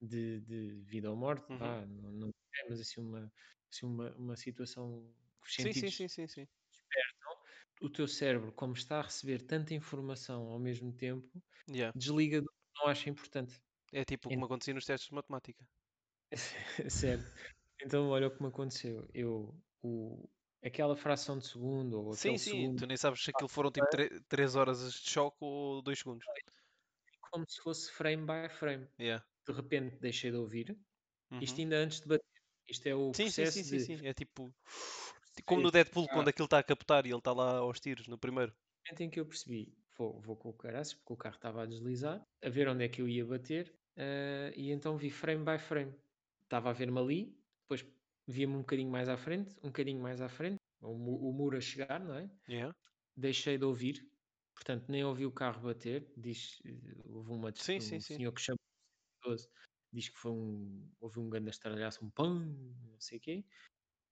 [0.00, 1.58] de, de vida ou morte, Uhum.
[1.58, 3.32] pá, não, não é, mas assim uma,
[3.72, 6.46] assim uma, uma situação que os Sim, sim, sentidos sim, sim, sim.
[7.80, 11.92] o teu cérebro, como está a receber tanta informação ao mesmo tempo, Yeah.
[11.94, 13.60] desliga do que não acha importante.
[14.00, 15.62] É tipo o que me acontecia nos testes de matemática.
[16.90, 17.24] Sério.
[17.82, 19.08] Então, olha o que me aconteceu.
[19.14, 20.30] Eu, o,
[20.62, 23.88] aquela fração de segundo ou Sim, sim, segundo tu nem sabes se aquilo foram tipo
[24.28, 26.26] 3 horas de choque ou 2 segundos.
[27.30, 28.88] como se fosse frame by frame.
[28.98, 29.20] Yeah.
[29.46, 30.78] De repente deixei de ouvir,
[31.40, 31.62] isto Uhum.
[31.62, 32.26] ainda antes de bater.
[32.68, 34.06] Isto é o Sim, sim, processo sim, sim, de sim.
[34.06, 34.54] É tipo.
[35.46, 38.18] Como no Deadpool, quando aquilo está a captar e ele está lá aos tiros no
[38.18, 38.52] primeiro.
[38.52, 41.62] no momento em que eu percebi, vou, vou com o caraças, porque o carro estava
[41.62, 45.44] a deslizar, a ver onde é que eu ia bater, eh, e então vi frame
[45.44, 45.94] by frame.
[46.42, 47.82] Estava a ver-me ali, depois
[48.26, 51.60] via-me um bocadinho mais à frente, um bocadinho mais à frente, o, o muro a
[51.60, 52.30] chegar, não é?
[52.48, 52.72] Yeah.
[53.16, 54.10] Deixei de ouvir,
[54.54, 56.12] portanto nem ouvi o carro bater.
[56.16, 56.60] Diz,
[57.04, 58.16] houve uma, Sim, um sim, sim.
[58.16, 59.48] senhor que chamou o 112,
[59.92, 63.44] diz que foi um, houve um grande estralhaço, um pão, não sei o quê,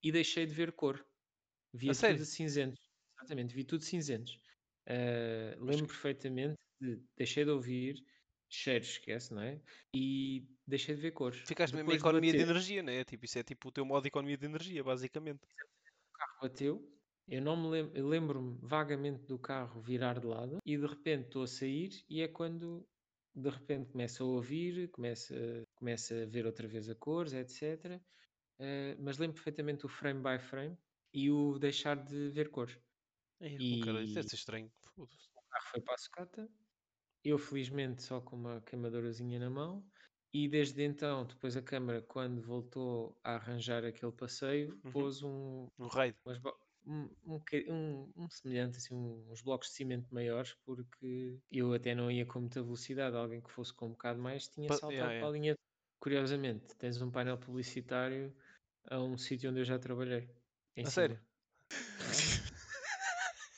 [0.03, 1.07] e deixei de ver cor.
[1.95, 2.17] Sério?
[2.19, 2.81] tudo cinzentos.
[3.19, 4.39] Exatamente, vi tudo cinzentos.
[5.59, 8.05] Mas lembro perfeitamente de deixei de ouvir
[8.51, 9.63] cheiros, esquece, não é?
[9.95, 11.41] E deixei de ver cores.
[11.41, 13.05] Ficaste mesmo em de economia de bater, energia, né?
[13.05, 15.45] Tipo, isso é tipo o teu modo de economia de energia, basicamente.
[15.45, 16.93] o carro bateu,
[17.29, 21.27] eu não me lembro, eu lembro-me vagamente do carro virar de lado e de repente
[21.27, 22.87] estou a sair e é quando
[23.35, 28.01] de repente começo a ouvir, começo a, começo a ver outra vez a cores, etc.
[28.59, 30.77] Eh, mas lembro perfeitamente o frame by frame
[31.13, 32.79] e o deixar de ver cores.
[33.41, 34.71] Ai, com caralho, isso E ser estranho.
[34.97, 36.49] O carro foi para a sucata,
[37.25, 39.85] eu felizmente só com uma queimadorazinha na mão,
[40.33, 44.91] e desde então, depois a câmara, quando voltou a arranjar aquele passeio, Uhum.
[44.93, 46.17] pôs um, Um raid.
[46.87, 52.25] um, um, um- semelhante, assim, uns blocos de cimento maiores, porque eu até não ia
[52.27, 55.29] com muita velocidade, alguém que fosse com um bocado mais tinha Pa- saltado yeah, para
[55.29, 55.55] a linha.
[56.01, 58.35] Curiosamente, tens um painel publicitário
[58.89, 60.29] a um sítio onde eu já trabalhei.
[60.77, 60.93] Em A cima.
[61.09, 61.21] sério?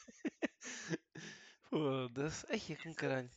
[1.71, 2.47] Foda-se.
[2.51, 3.31] Ai, é com caralho.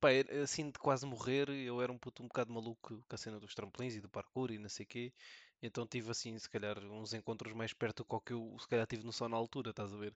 [0.00, 0.08] Pá,
[0.42, 3.54] assim de quase morrer, eu era um puto um bocado maluco com a cena dos
[3.54, 5.14] trampolins e do parkour e não sei o quê.
[5.62, 9.04] Então tive assim, se calhar, uns encontros mais perto do que eu se calhar tive
[9.04, 10.14] noção na altura, estás a ver?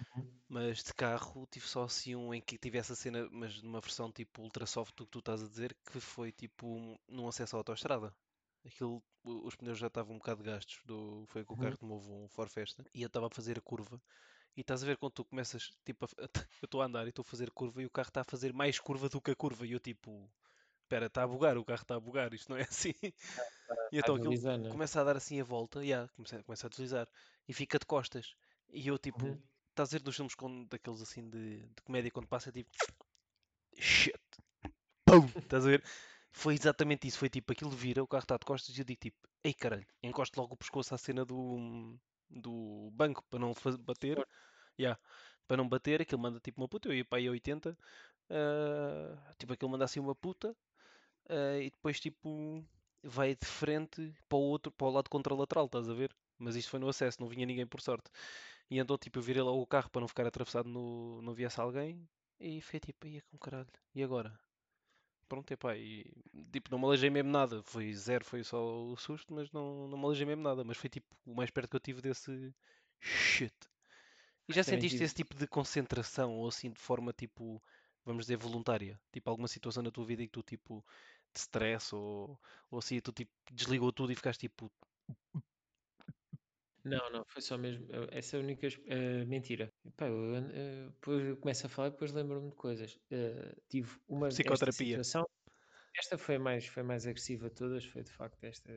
[0.00, 0.42] Uhum.
[0.48, 4.12] Mas de carro tive só assim um em que tive essa cena, mas numa versão
[4.12, 7.56] tipo ultra soft do que tu estás a dizer, que foi tipo um- num acesso
[7.56, 8.14] à autoestrada.
[8.64, 11.58] Aquilo, os pneus já estavam um bocado gastos, do, foi com o Uhum.
[11.58, 14.00] carro de novo, um Ford Fiesta, e eu estava a fazer a curva.
[14.56, 16.08] E estás a ver quando tu começas, tipo, a
[16.62, 18.52] eu estou a andar e estou a fazer curva e o carro está a fazer
[18.52, 19.66] mais curva do que a curva.
[19.66, 20.30] E eu tipo,
[20.82, 22.94] espera, está a bugar, o carro está a bugar, isto não é assim.
[23.90, 24.38] E então aquilo é?
[24.68, 27.08] começa a dar assim a volta, yeah, começa, começa a deslizar
[27.48, 28.34] e fica de costas.
[28.68, 29.42] E eu tipo, Uhum.
[29.70, 32.70] estás a ver nos filmes com, daqueles assim de, de comédia quando passa tipo
[33.78, 34.20] shit,
[35.06, 35.84] pum, estás a ver?
[36.32, 39.00] Foi exatamente isso, foi tipo, aquilo vira, o carro está de costas e eu digo
[39.00, 41.98] tipo, ei caralho, encosto logo o pescoço à cena do,
[42.30, 44.26] do banco para não bater,
[44.78, 45.00] yeah,
[45.46, 47.78] para não bater, aquilo manda tipo uma puta, eu ia para aí a 80,
[48.30, 50.56] ah, tipo aquilo manda assim uma puta
[51.28, 52.64] ah, e depois tipo
[53.02, 56.14] vai de frente para o outro, para o lado contralateral, estás a ver?
[56.38, 58.10] Mas isto foi no acesso, não vinha ninguém por sorte.
[58.70, 61.60] E então tipo eu virei logo o carro para não ficar atravessado no, não viesse
[61.60, 62.08] alguém
[62.40, 64.38] e foi tipo, ia com caralho, e agora?
[65.28, 66.04] Pronto, epá, e
[66.52, 69.98] tipo, não me aleijei mesmo nada, foi zero, foi só o susto, mas não, não
[69.98, 72.54] me aleijei mesmo nada, mas foi tipo o mais perto que eu tive desse
[73.00, 73.52] shit.
[74.48, 75.04] E já Também sentiste tive.
[75.04, 77.62] esse tipo de concentração ou assim de forma tipo,
[78.04, 79.00] vamos dizer, voluntária?
[79.12, 80.84] Tipo, alguma situação na tua vida em que tu tipo
[81.34, 84.72] de stress ou, ou assim, tu tipo desligou tudo e ficaste tipo,
[86.88, 87.84] Não, não, foi só mesmo.
[87.92, 89.70] eh, Essa é a única eh, mentira.
[89.96, 92.96] Pá, eu, eh, depois eu começo a falar e depois lembro-me de coisas.
[93.10, 94.70] Eh, tive uma esta Psicoterapia.
[94.70, 95.24] situação.
[95.98, 98.72] Esta foi mais, foi mais agressiva de todas, foi de facto esta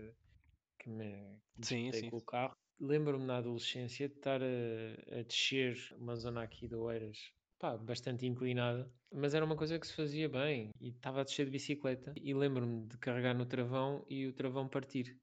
[0.80, 2.10] que me, que me Sim, espetei sim.
[2.10, 2.56] com o carro.
[2.80, 7.18] Lembro-me na adolescência de estar a, a descer uma zona aqui de Oeiras,
[7.60, 11.46] pá, bastante inclinada, mas era uma coisa que se fazia bem e estava a descer
[11.46, 15.18] de bicicleta e lembro-me de carregar no travão e o travão partir.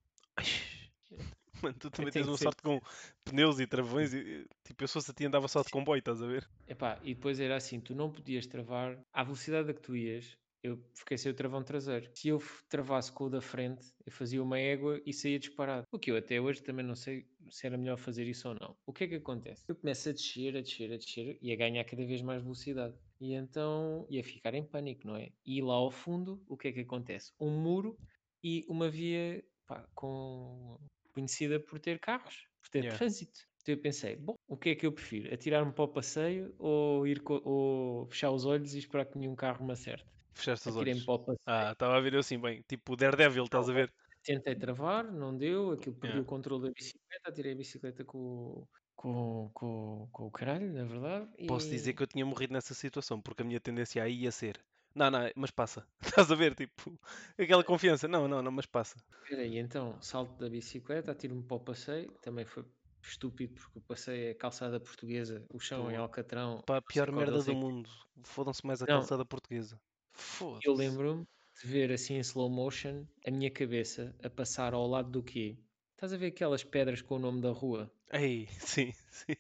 [1.63, 2.81] Mano, tu também tens uma sorte com
[3.25, 6.23] pneus e travões e tipo, eu se fosse a ti andava só de comboio, estás
[6.23, 6.49] a ver?
[6.69, 10.37] Epá, e depois era assim, tu não podias travar à velocidade a que tu ias,
[10.67, 12.11] eu fiquei sem o travão traseiro.
[12.15, 15.87] Se eu travasse com o da frente, eu fazia uma égua e saía disparado.
[15.93, 18.77] O que eu até hoje também não sei se era melhor fazer isso ou não.
[18.85, 19.63] O que é que acontece?
[19.69, 22.95] Eu começo a descer, a descer, a descer e a ganhar cada vez mais velocidade.
[23.21, 25.31] E então ia ficar em pânico, não é?
[25.45, 27.33] E lá ao fundo, o que é que acontece?
[27.39, 27.97] Um muro
[28.43, 30.79] e uma via pá, com...
[31.17, 32.99] conhecida por ter carros, por ter Yeah.
[32.99, 33.41] trânsito.
[33.63, 35.33] Então eu pensei, bom, o que é que eu prefiro?
[35.35, 39.65] Atirar-me para o passeio ou, ir ou fechar os olhos e esperar que nenhum carro
[39.67, 40.07] me acerte?
[40.35, 40.99] Fechaste os olhos.
[41.05, 43.93] para o passeio, Ah, estava a ver eu assim bem, tipo Daredevil, estás a ver?
[44.25, 46.21] tentei travar, não deu, aquilo perdi Yeah.
[46.21, 50.85] o controle da bicicleta, atirei a bicicleta com, o- com, com, com o caralho, na
[50.85, 51.31] verdade.
[51.45, 54.65] Posso dizer que eu tinha morrido nessa situação, porque a minha tendência aí ia ser,
[54.97, 55.87] não, não, mas passa.
[56.03, 56.99] Estás a ver, tipo,
[57.39, 58.97] aquela confiança, não, não, não, mas passa.
[59.23, 62.65] Espera aí, então salto da bicicleta, atiro-me para o passeio, também foi
[63.03, 66.01] estúpido porque eu passei a calçada portuguesa, o chão em Pô.
[66.01, 66.63] Alcatrão.
[66.67, 67.91] Pá, a pior merda é do mundo.
[68.25, 69.01] Fodam-se mais a Não.
[69.01, 69.81] calçada portuguesa.
[70.13, 70.67] Foda-se.
[70.69, 71.27] Eu lembro-me
[71.63, 75.59] de ver assim em slow motion a minha cabeça a passar ao lado do quê?
[75.93, 77.91] Estás a ver aquelas pedras com o nome da rua?
[78.13, 79.37] Ei, sim, sim,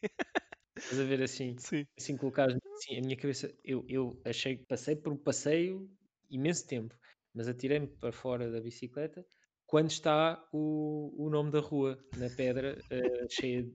[0.83, 1.87] Estás a ver assim, sim.
[1.99, 5.91] assim colocados assim, a minha cabeça, eu, eu achei que passei por um passeio
[6.31, 6.95] imenso tempo,
[7.35, 9.27] mas atirei-me para fora da bicicleta
[9.67, 13.75] quando está o, o nome da rua na pedra eh, cheia de,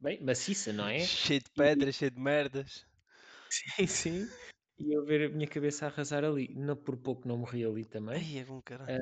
[0.00, 1.12] bem, maciça, não é?
[1.22, 2.86] Cheio de pedras, cheio de merdas.
[3.48, 4.36] Sim, sim.
[4.78, 8.20] E eu ver a minha cabeça arrasar ali, não por pouco não morri ali também.
[8.20, 9.00] Ai, é bom caralho.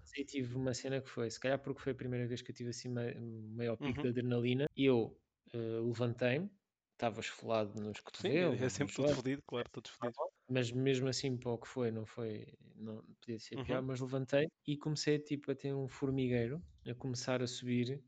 [0.00, 2.50] Mas aí tive uma cena que foi, se calhar porque foi a primeira vez que
[2.50, 4.02] eu tive assim mai- maior pico Uhum.
[4.02, 5.20] de adrenalina, eu
[5.52, 6.50] eh, levantei-me,
[6.92, 10.20] estava esfolado nos Sim, cotovelos, é nos sempre tudo fodido, claro, todos fodidos.
[10.48, 13.82] mas mesmo assim para o que foi, não foi, não podia ser pior, Uhum.
[13.82, 18.04] mas levantei e comecei tipo a ter um formigueiro, a começar a subir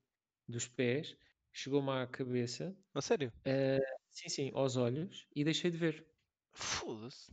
[0.49, 1.17] dos pés,
[1.53, 3.33] chegou-me à cabeça, A sério?
[3.47, 6.07] eh, sim, sim, aos olhos, e deixei de ver.
[6.57, 7.31] Foda-se.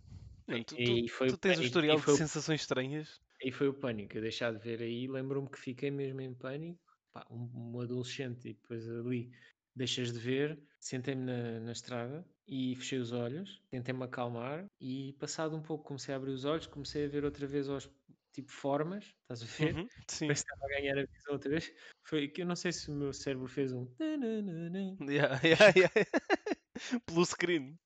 [0.68, 3.22] Tu, E tu- foi tu tens um pânico, historial e de foi o- sensações estranhas.
[3.44, 6.80] Aí foi o pânico, eu deixar de ver aí, lembro-me que fiquei mesmo em pânico,
[7.12, 9.32] pá, um, um adolescente e depois ali
[9.76, 15.56] deixas de ver, sentei-me na, na estrada e fechei os olhos, tentei-me acalmar e passado
[15.56, 17.90] um pouco comecei a abrir os olhos, comecei a ver outra vez aos
[18.34, 19.76] tipo formas, estás a ver?
[19.76, 20.28] Uhum, sim.
[20.28, 21.72] Que estava a ganhar a visão outra vez.
[22.08, 23.86] Foi que eu não sei se o meu cérebro fez um.
[25.10, 25.90] Yeah, yeah, yeah.
[27.06, 27.78] Pelo screen.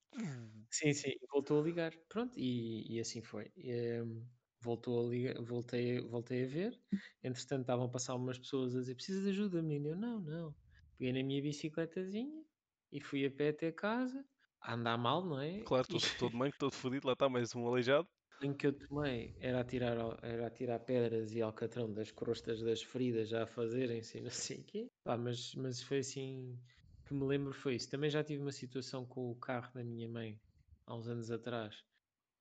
[0.72, 1.94] Sim, sim, e voltou a ligar.
[2.10, 3.52] Pronto, e, e assim foi.
[3.58, 4.28] Em,
[4.62, 6.82] voltou a ligar, voltei, voltei a ver.
[7.24, 9.90] Entretanto, estavam a passar umas pessoas a dizer: Precisa de ajuda, menino?
[9.90, 10.56] Eu não, não.
[10.98, 12.44] Peguei na minha bicicletazinha
[12.92, 14.26] e fui a pé até casa,
[14.62, 15.64] a andar mal, não é?
[15.66, 18.08] Claro, todo, todo manco, todo fodido, lá está mais um aleijado.
[18.44, 23.30] o que eu tomei era tirar, era tirar pedras e alcatrão das crostas das feridas
[23.30, 24.88] já a fazerem-se não sei o quê.
[25.04, 26.62] Pá, mas, mas foi assim
[27.06, 27.90] que me lembro foi isso.
[27.90, 30.40] Também já tive uma situação com o carro da minha mãe
[30.86, 31.84] há uns anos atrás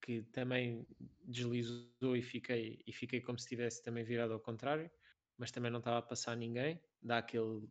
[0.03, 0.87] que também
[1.25, 4.91] deslizou e fiquei, e fiquei como se estivesse também virado ao contrário,
[5.39, 6.81] mas também não estava a passar ninguém.
[7.03, 7.69] Dá aquele.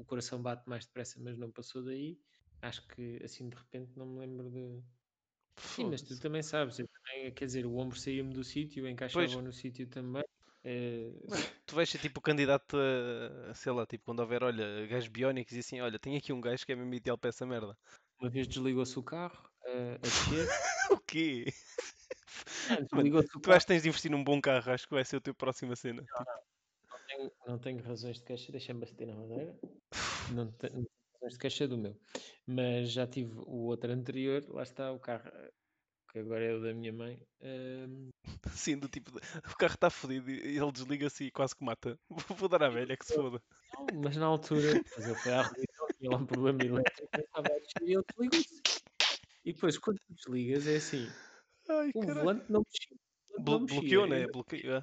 [0.00, 2.18] O coração bate mais depressa, mas não passou daí.
[2.62, 4.82] Acho que assim de repente não me lembro de.
[5.58, 9.42] Sim, mas tu também sabes, eu também, quer dizer, o ombro saía-me do sítio, encaixava
[9.42, 10.24] no sítio também.
[10.64, 11.12] eh,
[11.66, 15.52] Tu vais ser tipo o candidato a, sei lá, tipo quando houver, olha, gajos biónicos
[15.54, 17.76] e assim, olha, tem aqui um gajo que é mesmo ideal para essa merda.
[18.20, 20.48] uma vez desligou-se o carro eh, a descer.
[20.90, 21.44] O quê?
[22.68, 22.76] Ah,
[23.42, 25.34] tu acho que tens de investir num bom carro, acho que vai ser a tua
[25.34, 26.02] próxima cena.
[26.02, 26.49] Tipo, Não
[27.20, 29.58] tenho, não tenho razões de queixa, deixa-me bater na madeira.
[30.32, 31.96] Não tenho, não tenho razões de queixa do meu.
[32.46, 35.30] Mas já tive o outro anterior, lá está o carro,
[36.10, 37.22] que agora é o da minha mãe.
[37.40, 38.08] ehm,
[38.46, 41.98] Assim, do tipo, o carro está fodido e ele desliga-se e quase que mata.
[42.38, 43.42] Vou, dar à velha que se foda.
[43.74, 45.50] não, mas na altura, depois ele foi à
[45.98, 47.08] tinha lá um problema elétrico,
[47.82, 48.62] e ele desligou-se.
[49.44, 51.06] E depois, quando tu desligas, é assim:
[51.68, 52.20] Ai, o caralho.
[52.20, 52.96] volante não mexia.
[53.38, 54.26] Blo- bloqueou, né?
[54.26, 54.82] Bloqueou.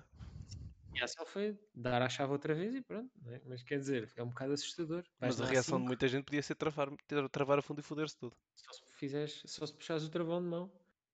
[0.97, 0.99] É.
[0.99, 3.09] E a ação foi dar à chave outra vez e pronto.
[3.27, 3.41] é?
[3.45, 5.03] Mas quer dizer, é um bocado assustador.
[5.19, 6.89] Vais Mas a reação de A5, muita gente podia ser travar,
[7.31, 8.35] travar a fundo e foder-se tudo.
[8.55, 10.71] Só se fizeres, só se puxares o travão de mão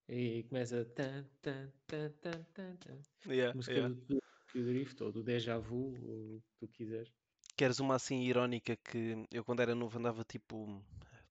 [0.07, 2.97] e começa tan, tan, tan, tan, tan, tan.
[3.25, 3.95] Yeah, música yeah.
[4.07, 4.21] do,
[4.53, 7.11] Drift ou do Deja Vu, ou o que tu quiseres.
[7.55, 10.83] Queres uma assim irónica que eu quando era novo andava tipo.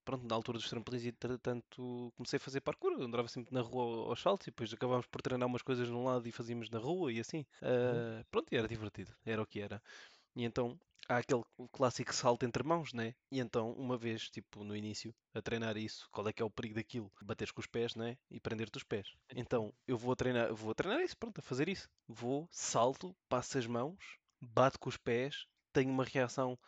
[0.05, 3.83] Pronto, na altura dos trampolins entretanto comecei a fazer parkour, eu andava sempre na rua
[3.85, 6.79] ao- aos saltos e depois acabámos por treinar umas coisas num lado e fazíamos na
[6.79, 7.45] rua e assim.
[7.62, 9.81] Ah, pronto, e era divertido, era o que era.
[10.35, 13.15] E então há aquele clássico salto entre mãos, né?
[13.31, 16.51] E então uma vez, tipo no início, a treinar isso, qual é que é o
[16.51, 17.12] perigo daquilo?
[17.23, 18.17] Bateres com os pés, né?
[18.31, 19.09] E prender-te os pés.
[19.37, 21.88] Então eu vou a treinar, vou a treinar isso, pronto, a fazer isso.
[22.09, 26.59] Vou, salto, passo as mãos, bato com os pés, tenho uma reação,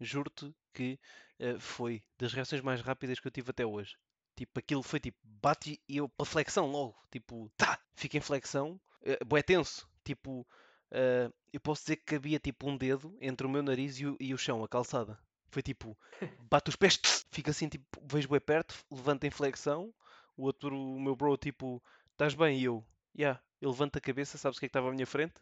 [0.00, 0.98] juro-te que
[1.38, 3.96] eh, foi das reações mais rápidas que eu tive até hoje.
[4.36, 8.80] Tipo, aquilo foi tipo, bate e eu, para flexão logo, tipo, tá, fica em flexão,
[9.02, 10.46] uh, bué tenso, tipo,
[10.90, 14.16] eh, eu posso dizer que cabia tipo um dedo entre o meu nariz e o,
[14.20, 15.18] e o chão, a calçada.
[15.50, 15.96] Foi tipo,
[16.50, 16.98] bate os pés,
[17.30, 19.94] fica assim, tipo, vejo bem perto, levanta em flexão,
[20.36, 22.58] o outro, o meu bro, tipo, estás bem?
[22.60, 22.84] E eu,
[23.16, 25.34] yeah, ele levanta a cabeça, sabes o que é que estava à minha frente?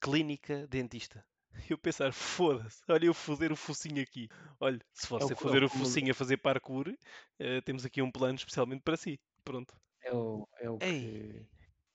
[0.00, 1.24] Clínica dentista.
[1.70, 4.28] E eu pensar, foda-se, olha eu foder o focinho aqui.
[4.60, 6.92] Olha, se É o você é foder o o cúmulo- focinho a fazer parkour,
[7.38, 9.18] eh, temos aqui um plano especialmente para si.
[9.44, 9.74] Pronto.
[10.02, 10.90] É o, é o Ei.
[10.92, 11.46] que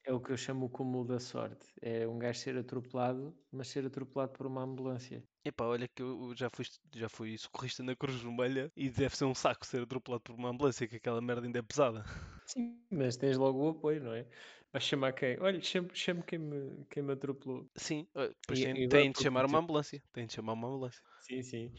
[0.10, 1.68] é o que eu chamo o cúmulo da sorte.
[1.82, 5.24] É um gajo ser atropelado, mas ser atropelado por uma ambulância.
[5.44, 9.26] Epá, olha que eu já fui, já fui socorrista na Cruz Vermelha e deve ser
[9.26, 12.06] um saco ser atropelado por uma ambulância, que aquela merda ainda é pesada.
[12.46, 14.28] Sim, mas tens logo o apoio, não é?
[14.72, 15.40] Vais chamar quem?
[15.40, 17.72] Olha, chame, chame quem, me, quem me atropelou.
[17.78, 20.04] Sim, eh, depois E- tem, e tem de chamar uma ambulância.
[20.14, 21.02] Tem de chamar uma ambulância.
[21.18, 21.74] Sim, sim.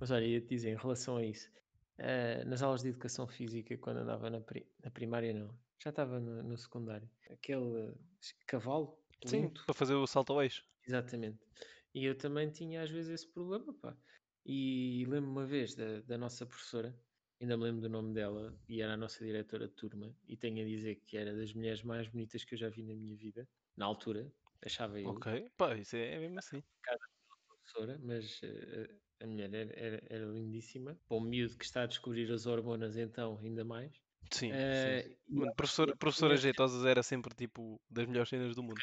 [0.00, 1.50] Mas olha, ia-te dizer, em relação a isso,
[1.98, 6.20] eh, nas aulas de educação física, quando andava na, pri- na primária, não, já estava
[6.20, 7.94] no, no secundário, aquele
[8.46, 10.64] cavalo Sim, lento, para fazer o salto ao eixo.
[10.86, 11.46] exatamente.
[11.94, 13.98] E eu também tinha às vezes esse problema, pá.
[14.44, 17.00] E lembro uma vez da, da nossa professora,
[17.40, 20.62] ainda me lembro do nome dela, e era a nossa diretora de turma, e tenho
[20.64, 23.48] a dizer que era das mulheres mais bonitas que eu já vi na minha vida,
[23.76, 24.32] na altura,
[24.64, 25.14] achava eu.
[25.14, 26.62] Ok, pá, isso é, é mesmo assim.
[27.46, 30.98] professora, mas eh, a mulher era, era- era lindíssima.
[31.08, 34.02] Para um miúdo que está a descobrir as hormonas, então, ainda mais.
[34.32, 34.90] Sim, sim.
[34.94, 35.54] Eh, e Mano, ela
[35.98, 38.80] professora, jeitosas era sempre tipo das melhores cenas do mundo.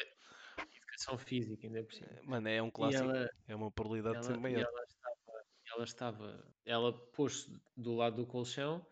[0.58, 2.20] Educação física, ainda por cima.
[2.24, 3.08] Mano, é um clássico.
[3.08, 4.60] ela, É uma probabilidade de ela, ser e maior.
[4.60, 8.86] ela estava, ela estava, ela pôs-se do lado do colchão,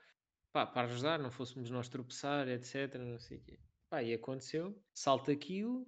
[0.52, 3.60] pá, para ajudar, não fôssemos nós tropeçar, etc, não sei o quê.
[3.90, 5.86] Pá, e aconteceu, salta aquilo,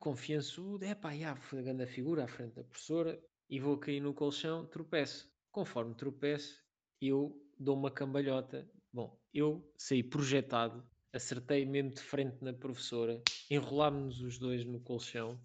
[0.00, 4.00] confiançudo, é pá, já, foi a grande figura à frente da professora, e vou cair
[4.00, 5.30] no colchão, tropeço.
[5.50, 6.62] Conforme tropeço,
[7.00, 8.70] eu dou uma cambalhota.
[8.92, 15.40] Bom, eu saí projetado, acertei mesmo de frente na professora, enrolámos-nos os dois no colchão.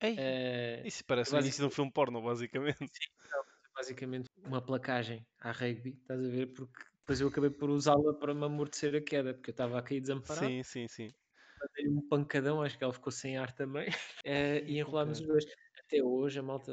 [0.00, 2.92] Ei, eh, isso parece o início de um filme porno, basicamente.
[3.74, 6.52] basicamente uma placagem à rugby, estás a ver?
[6.54, 9.82] Porque depois eu acabei por usá-la para me amortecer a queda, porque eu estava a
[9.82, 11.14] cair desamparado, Sim, sim, sim.
[11.76, 13.86] dei um pancadão, acho que ela ficou sem ar também,
[14.24, 15.44] eh, e enrolámos os dois.
[15.86, 16.72] Até hoje, a malta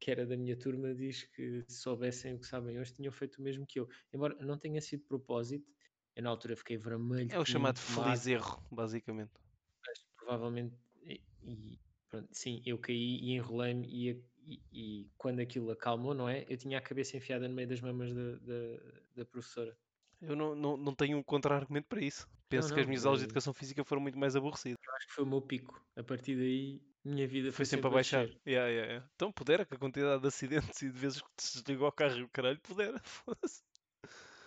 [0.00, 3.38] que era da minha turma diz que se soubessem o que sabem hoje, tinham feito
[3.38, 3.88] o mesmo que eu.
[4.12, 5.70] Embora não tenha sido propósito,
[6.16, 7.30] eu na altura fiquei vermelho.
[7.30, 9.40] É o chamado feliz erro, basicamente.
[9.86, 14.64] mas provavelmente, e, e pronto, sim, eu caí e enrolei-me e, e-
[15.04, 16.44] e quando aquilo acalmou, não é?
[16.48, 19.78] Eu tinha a cabeça enfiada no meio das mamas da, da, da professora.
[20.20, 22.26] Eu não, não, não tenho um contra-argumento para isso.
[22.48, 24.78] Penso que as não, minhas aulas de eh, educação física foram muito mais aborrecidas.
[24.86, 25.86] Eu acho que foi o meu pico.
[25.96, 28.26] A partir daí, minha vida Foi sempre a baixar.
[28.46, 29.10] Yeah, yeah, yeah.
[29.14, 32.16] Então pudera, que a quantidade de acidentes e de vezes que se desligou o carro
[32.18, 33.00] e o caralho, pudera.
[33.04, 33.62] Foda-se.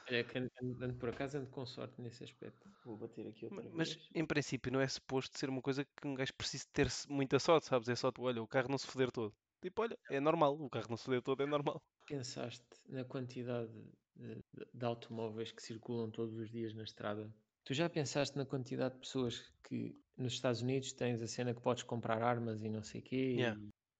[0.09, 2.73] Olha, que ando, ando- ando por acaso ando com sorte nesse aspecto.
[2.85, 4.09] Vou bater aqui outra Mas vez.
[4.13, 7.67] em princípio não é suposto ser uma coisa que um gajo precise ter muita sorte,
[7.67, 7.87] sabes?
[7.89, 9.35] É só tu, olha, o carro não se foder todo.
[9.61, 11.81] Tipo, olha, é normal, o carro não se foder todo é normal.
[12.05, 13.73] Pensaste na quantidade
[14.15, 17.33] de, de- de automóveis que circulam todos os dias na estrada?
[17.65, 21.61] Tu já pensaste na quantidade de pessoas que nos Estados Unidos tens a cena que
[21.61, 23.17] podes comprar armas e não sei o quê?
[23.33, 23.55] Yeah.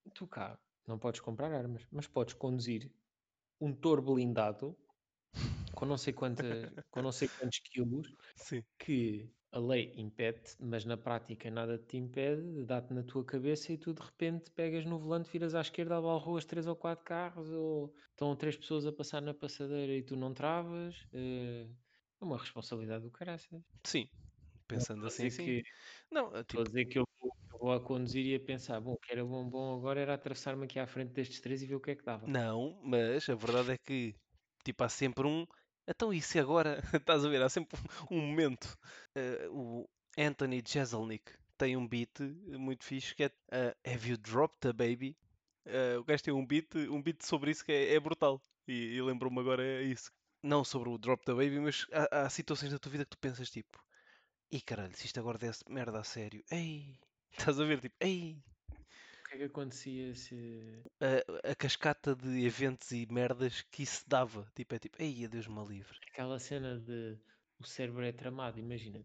[0.05, 2.91] E tu cá não podes comprar armas, mas podes conduzir
[3.61, 4.77] um touro blindado
[5.75, 8.63] com não sei com não sei quantos quilos Sim.
[8.79, 13.73] que a lei impede, mas na prática nada te impede, de dá-te na tua cabeça
[13.73, 17.49] e tu de repente pegas no volante, viras à esquerda, abalroas três ou quatro carros,
[17.51, 21.07] ou estão três pessoas a passar na passadeira e tu não travas.
[21.13, 21.69] eh,
[22.23, 23.61] É uma responsabilidade do caraças.
[23.85, 24.09] Sim.
[24.67, 25.61] Pensando assim, sim.
[26.11, 28.79] Não, Estou a tipo, dizer que eu vou, eu vou a conduzir e a pensar,
[28.81, 31.67] bom, o que era bom, bom agora era atravessar-me aqui à frente destes três e
[31.67, 32.33] ver o que é que dava.
[32.33, 34.15] não, mas a verdade é que,
[34.63, 35.45] tipo, há sempre um.
[35.87, 36.79] Então, isso agora?
[36.93, 37.41] Estás a ver?
[37.41, 37.77] Há sempre
[38.11, 38.77] um momento.
[39.15, 39.85] Eh, o
[40.17, 42.19] Anthony Jeselnik tem um beat
[42.57, 45.17] muito fixe que é eh, Have you dropped a baby?
[45.65, 48.41] Eh, o gajo tem um beat, um beat sobre isso que é, é brutal.
[48.67, 50.09] E, e lembrou-me agora é isso.
[50.43, 53.17] Não sobre o Drop the Baby, mas há, há situações na tua vida que tu
[53.17, 53.83] pensas tipo,
[54.51, 56.99] e caralho, se isto agora desse merda a sério, ei,
[57.31, 58.43] estás a ver tipo, ei,
[59.19, 60.83] O que é que acontecia se.
[61.01, 65.47] a, a cascata de eventos e merdas que isso dava, tipo, é tipo, ei, adeus
[65.47, 65.97] me livre.
[66.11, 67.17] Aquela cena de
[67.59, 69.03] o cérebro é tramado, imagina,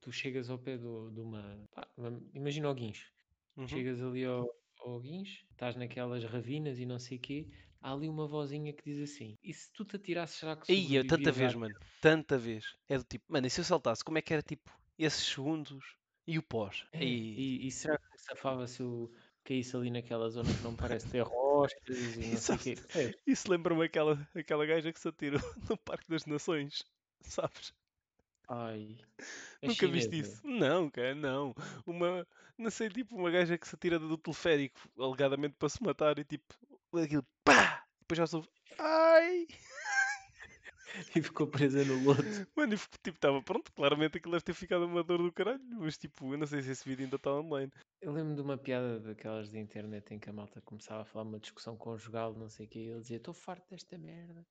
[0.00, 1.64] tu chegas ao pé do- de uma.
[1.74, 1.88] pá,
[2.34, 3.10] imagina o guincho.
[3.56, 3.68] Uhum.
[3.68, 4.46] Chegas ali ao,
[4.78, 7.46] ao guincho, estás naquelas ravinas e não sei o quê,
[7.84, 11.06] há ali uma vozinha que diz assim: E se tu te atirasses, será que eu
[11.06, 12.74] tanta vez, mano, tanta vez.
[12.88, 15.84] É do tipo, mano, e se eu saltasse, como é que era tipo esses segundos
[16.26, 16.86] e o pós?
[16.92, 19.12] É, Ei, e, e será que safava se eu
[19.44, 22.74] caísse ali naquela zona que não parece ter rostas e não sei o quê?
[22.74, 23.22] Percebes?
[23.26, 26.82] Isso lembra-me aquela, aquela gaja que se atirou no Parque das Nações,
[27.20, 27.74] sabes?
[28.48, 28.98] Ai.
[29.62, 30.46] a Nunca viste isso?
[30.46, 31.54] Não, cara, não.
[31.86, 32.26] Uma,
[32.58, 36.24] não sei, tipo, uma gaja que se atira do teleférico, alegadamente para se matar e
[36.24, 36.54] tipo,
[37.02, 37.73] aquilo, pá!
[38.04, 38.48] Depois já soube,
[38.78, 39.46] ai!
[41.16, 42.22] E ficou presa no lodo.
[42.54, 45.60] Mano, e ficou- tipo, estava pronto, claramente aquilo deve ter ficado uma dor do caralho,
[45.72, 47.72] mas tipo, eu não sei se esse vídeo ainda está online.
[48.00, 51.24] Eu lembro de uma piada daquelas de internet em que a malta começava a falar
[51.24, 54.46] uma discussão conjugal, não sei o quê, e ele dizia: Estou farto desta merda,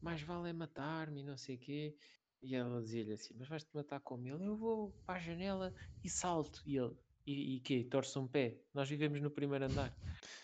[0.00, 1.96] mais vale é matar-me e não sei o quê.
[2.42, 4.46] E ela dizia-lhe assim: Mas vais-te matar como ele?
[4.46, 6.62] Eu vou para a janela e salto.
[6.66, 6.94] E ele:
[7.26, 7.82] E, e quê?
[7.90, 8.60] Torce um pé?
[8.74, 9.92] Nós vivemos no primeiro andar.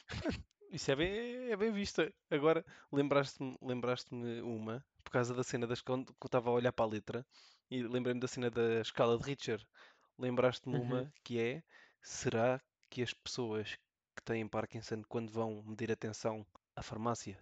[0.75, 2.13] Isso é bem, é bem vista.
[2.29, 6.85] Agora, lembraste-me lembraste-me uma, por causa da cena das quando eu estava a olhar para
[6.85, 7.27] a letra,
[7.71, 9.65] e lembrei-me da cena da escala de Richter.
[10.19, 10.83] Lembraste-me Uhum.
[10.83, 11.63] uma que é,
[12.03, 12.61] será
[12.91, 13.77] que as pessoas
[14.17, 16.45] que têm Parkinson, quando vão medir a tensão
[16.75, 17.39] à farmácia,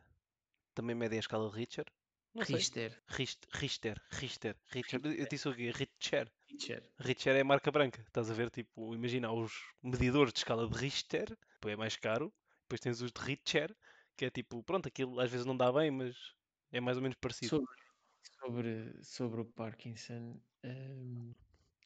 [0.75, 1.87] também medem a escala de Richter.
[2.35, 2.43] Não.
[2.43, 3.03] Richter.
[3.09, 5.01] Richter, Richter, Richter, Richter.
[5.05, 5.71] Eu disse o quê?
[5.71, 6.31] Richter.
[6.51, 6.83] Richter.
[6.99, 8.03] Richter é a marca branca.
[8.03, 9.53] Estás a ver, tipo, imagina os
[9.83, 12.31] medidores de escala de Richter, é mais caro.
[12.73, 13.77] Depois tens os de Richter,
[14.17, 16.17] que é tipo, pronto, aquilo às vezes não dá bem, mas
[16.73, 17.51] é mais ou menos parecido.
[17.51, 17.77] Sobre,
[18.41, 21.35] sobre, sobre o Parkinson, hum,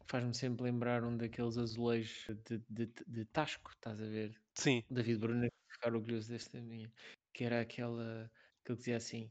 [0.07, 4.41] faz-me sempre lembrar um daqueles azulejos de, de, de Tasco, estás a ver?
[4.55, 6.93] Sim, David Bruno vai ficar orgulhoso desta minha,
[7.33, 8.31] que era aquela
[8.65, 9.29] que ele dizia assim: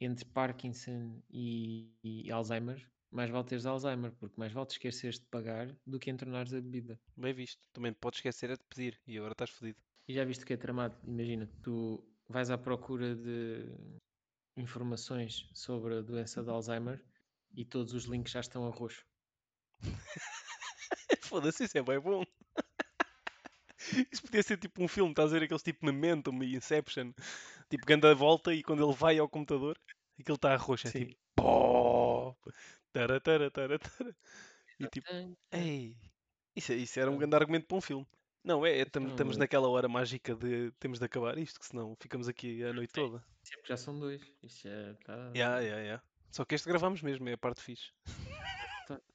[0.00, 5.26] entre Parkinson e, e Alzheimer, mais vale teres Alzheimer, porque mais vale te esqueceres de
[5.26, 6.98] pagar do que entornares a bebida.
[7.16, 7.68] bem visto.
[7.72, 9.80] Também podes esquecer é de pedir e agora estás fodido.
[10.08, 10.96] E já viste que é tramado?
[11.06, 13.66] Imagina, tu vais à procura de
[14.56, 17.04] informações sobre a doença de Alzheimer
[17.54, 19.04] e todos os links já estão a roxo.
[21.22, 22.24] Foda-se, isso é bem bom.
[24.12, 27.12] Isso podia ser tipo um filme, estás a ver aqueles tipo Momentum e Inception.
[27.70, 29.78] Tipo, ganda volta e quando ele vai ao computador,
[30.18, 30.88] aquilo está a roxo.
[30.88, 31.06] É Sim.
[31.06, 32.36] tipo, pó,
[32.92, 34.16] tara, tara, tara, tara.
[34.80, 35.08] E tipo,
[35.52, 35.96] ei,
[36.56, 38.06] isso, isso era um grande argumento para um filme.
[38.44, 39.40] Não, é, Isso tam- estamos é.
[39.40, 43.22] naquela hora mágica de temos de acabar isto, que senão ficamos aqui a noite toda.
[43.42, 44.22] Sempre já são dois.
[44.42, 45.14] Isto já está.
[45.34, 46.02] Yeah, yeah, yeah.
[46.30, 47.90] Só que este gravamos mesmo, é a parte fixe.
[48.86, 49.00] Tá.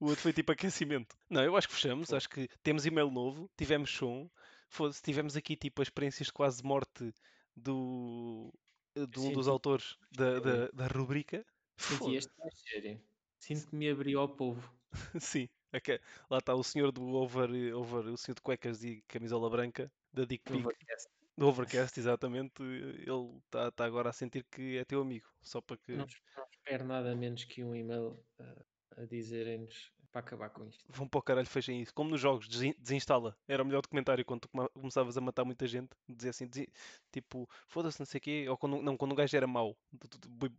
[0.00, 1.14] O outro foi tipo aquecimento.
[1.28, 2.16] Não, eu acho que fechamos, Foi.
[2.16, 4.30] acho que temos e-mail novo, tivemos som,
[4.68, 7.12] foda-se, tivemos aqui tipo as experiências de quase morte
[7.54, 8.50] do,
[8.94, 11.44] de um dos autores da, da, da rubrica.
[11.76, 13.00] Senti este mais sério.
[13.38, 14.72] Sinto que me abriu ao povo.
[15.20, 19.48] Sim, aque- lá está o senhor do over, over, o senhor de cuecas e camisola
[19.50, 21.08] branca, da Dick Overcast.
[21.36, 22.62] do Overcast, exatamente.
[22.62, 26.06] Ele está tá agora a sentir que é teu amigo, só para que Não,
[26.36, 28.64] não espero nada menos que um e-mail ah,
[28.96, 30.84] a dizerem-nos para acabar com isto.
[30.88, 31.94] vão para o caralho, fechem isso.
[31.94, 33.36] Como nos jogos, desin- desinstala.
[33.46, 35.90] Era o melhor documentário quando tu come- começavas a matar muita gente.
[36.08, 36.68] Dizia assim, desi-
[37.12, 38.46] tipo, foda-se, não sei o quê.
[38.48, 39.76] Ou quando, não, quando um gajo era mau,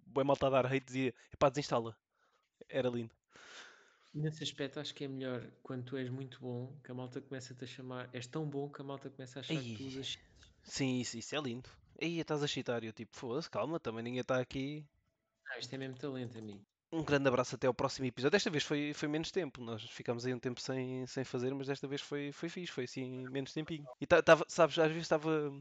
[0.07, 1.97] bem malta a dar hate, dizia, epá, desinstala.
[2.70, 3.16] Era lindo.
[4.14, 7.64] Nesse aspecto, acho que é melhor quando tu és muito bom que a malta começa-te
[7.64, 8.09] a chamar.
[8.14, 9.86] És tão bom que a malta começa a achar que tu Ei.
[9.86, 10.16] usas.
[10.64, 11.70] Sim, isso, isso é lindo.
[12.01, 12.84] Aí estás a chitar.
[12.84, 14.88] E eu tipo, foda-se, calma, também ninguém está aqui.
[15.45, 16.66] Não, isto é mesmo talento, amigo.
[16.93, 18.32] Um grande abraço até ao próximo episódio.
[18.32, 19.62] Desta vez foi, foi menos tempo.
[19.62, 22.72] Nós ficámos aí um tempo sem, sem fazer, mas desta vez foi, foi fixe.
[22.72, 23.89] Foi assim, menos tempinho.
[23.99, 25.51] E ta- tava, sabes, às vezes estava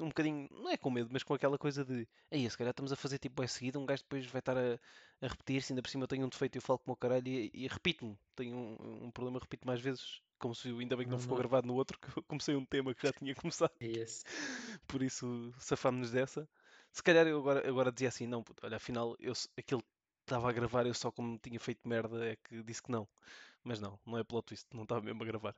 [0.00, 2.92] um bocadinho, não é com medo, mas com aquela coisa de aí, se calhar estamos
[2.92, 4.78] a fazer tipo é seguida, um gajo depois vai estar a,
[5.20, 7.26] a repetir-se, ainda por cima eu tenho um defeito e eu falo como o caralho
[7.28, 8.18] e, e repito-me.
[8.36, 10.22] Tenho um, um problema, repito mais vezes.
[10.38, 11.38] Como se ainda bem que não Não ficou noto.
[11.38, 14.24] gravado no outro, que eu comecei um tema que já tinha começado É esse.
[14.86, 16.48] por isso safámos-nos dessa.
[16.92, 19.82] Se calhar eu agora, agora dizia assim, não, puto, olha, afinal, eu, aquilo
[20.22, 23.08] estava a gravar, eu só como tinha feito merda é que disse que não.
[23.64, 25.56] Mas não, não é plot twist, não estava mesmo a gravar.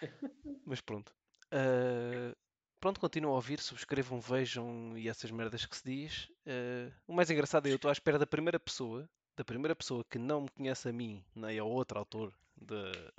[0.64, 1.14] Mas pronto.
[1.50, 2.34] Ah,
[2.80, 6.28] pronto, continuam a ouvir, subscrevam, vejam e essas merdas que se diz.
[6.46, 10.04] Ah, o mais engraçado é eu estou à espera da primeira pessoa, da primeira pessoa
[10.04, 13.12] que não me conhece a mim, nem ao outro autor da-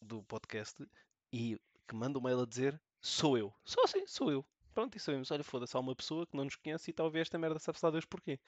[0.00, 0.86] do podcast,
[1.32, 1.58] e
[1.88, 3.52] que manda um mail a dizer sou eu.
[3.64, 4.44] Só assim, sou eu.
[4.72, 7.38] Pronto, e sabemos, olha, foda-se, há uma pessoa que não nos conhece e ouvir esta
[7.38, 8.40] merda, sabe-se lá Deus porquê.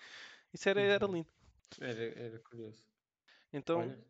[0.52, 1.28] Isso era, era lindo.
[1.80, 2.84] Era, era curioso.
[3.52, 4.04] Então, Olha,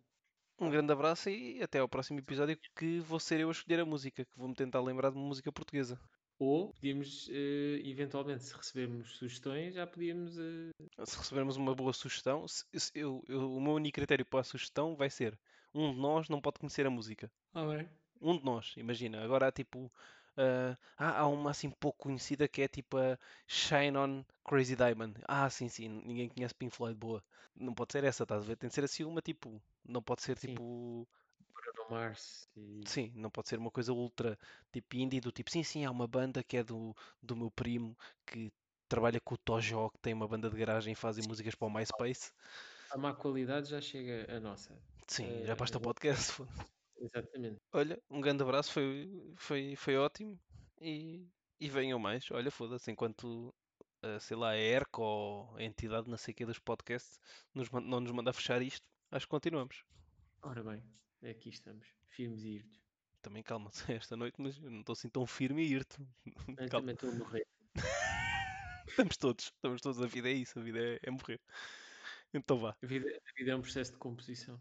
[0.59, 3.85] um grande abraço e até ao próximo episódio que vou ser eu a escolher a
[3.85, 6.01] música, que vou-me tentar lembrar de uma música portuguesa.
[6.39, 10.39] Ou podíamos, eh, eventualmente, se recebermos sugestões, já podíamos.
[10.39, 10.71] eh,
[11.05, 14.45] Se recebermos uma boa sugestão, se- se eu- eu- o meu único critério para a
[14.45, 15.39] sugestão vai ser
[15.75, 17.31] um de nós não pode conhecer a música.
[17.53, 17.89] Ah, bem.
[18.21, 19.23] Um de nós, imagina.
[19.23, 19.91] Agora há tipo.
[20.39, 25.19] ah, há, uma assim pouco conhecida que é tipo a Shine On Crazy Diamond.
[25.27, 25.89] Ah, sim, sim.
[25.89, 27.25] Ninguém conhece Pink Floyd, boa.
[27.55, 28.57] Não pode ser essa, estás a ver?
[28.57, 29.63] Tem de ser assim uma tipo.
[29.85, 31.09] Não pode ser tipo.
[32.57, 32.83] E.
[32.87, 34.39] Sim, não pode ser uma coisa ultra
[34.73, 35.51] tipo indie do tipo.
[35.51, 38.51] Sim, sim, há uma banda que é do, do meu primo que
[38.89, 41.71] trabalha com o Tojo, que tem uma banda de garagem e fazem músicas para o
[41.71, 42.33] MySpace.
[42.91, 44.75] A má qualidade já chega a nossa.
[45.09, 46.43] Sim, já Eh, basta o podcast.
[46.99, 47.59] Exatamente.
[47.73, 50.39] Olha, um grande abraço, foi, foi, foi ótimo
[50.81, 51.29] e,
[51.61, 52.31] e venham mais.
[52.31, 53.55] Olha, foda-se, enquanto,
[54.03, 57.19] eh, sei lá, a ERC ou a entidade, não sei o que, dos podcasts
[57.55, 59.85] nos, não nos manda fechar isto, acho que continuamos.
[60.43, 60.83] Ora bem,
[61.23, 61.87] aqui estamos.
[62.07, 62.81] Firmes e irtos.
[63.23, 66.01] Também calma esta noite, mas eu não estou assim tão firme e ir-te.
[66.59, 66.69] Eu Calma.
[66.81, 67.47] também estou a morrer.
[68.89, 71.41] Estamos todos, estamos todos, a vida é isso, a vida é, é morrer.
[72.33, 74.59] Então vá, A vida, a vida é um processo de composição.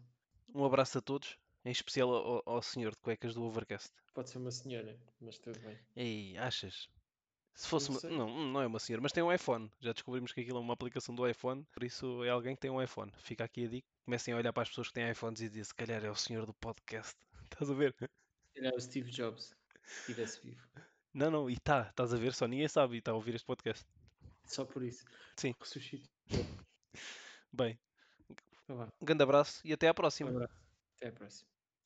[0.54, 3.92] um abraço a todos, em especial ao, ao senhor de cuecas do Overcast.
[4.14, 5.78] Pode ser uma senhora, mas tudo bem.
[5.94, 6.88] Ei, achas?
[7.56, 8.10] Se fosse Não uma...
[8.26, 9.72] Não, não é uma senhora, mas tem um iPhone.
[9.80, 12.70] Já descobrimos que aquilo é uma aplicação do iPhone, por isso é alguém que tem
[12.70, 13.10] um iPhone.
[13.16, 13.88] Fica aqui a dica.
[14.04, 16.14] Comecem a olhar para as pessoas que têm iPhones e dizem, se calhar é o
[16.14, 17.16] senhor do podcast.
[17.50, 17.94] Estás a ver?
[17.98, 18.08] Se
[18.54, 19.54] calhar o Steve Jobs,
[19.84, 20.60] se estivesse vivo.
[21.14, 23.46] Não, não, e tá, estás a ver, só ninguém sabe e está a ouvir este
[23.46, 23.86] podcast.
[24.44, 25.04] Só por isso.
[25.36, 25.54] Sim.
[25.58, 26.08] Ressuscito.
[27.50, 27.78] Bem,
[28.64, 30.28] Então um grande abraço e até à Um próxima.
[30.30, 30.54] abraço.
[30.96, 31.55] Até a próxima.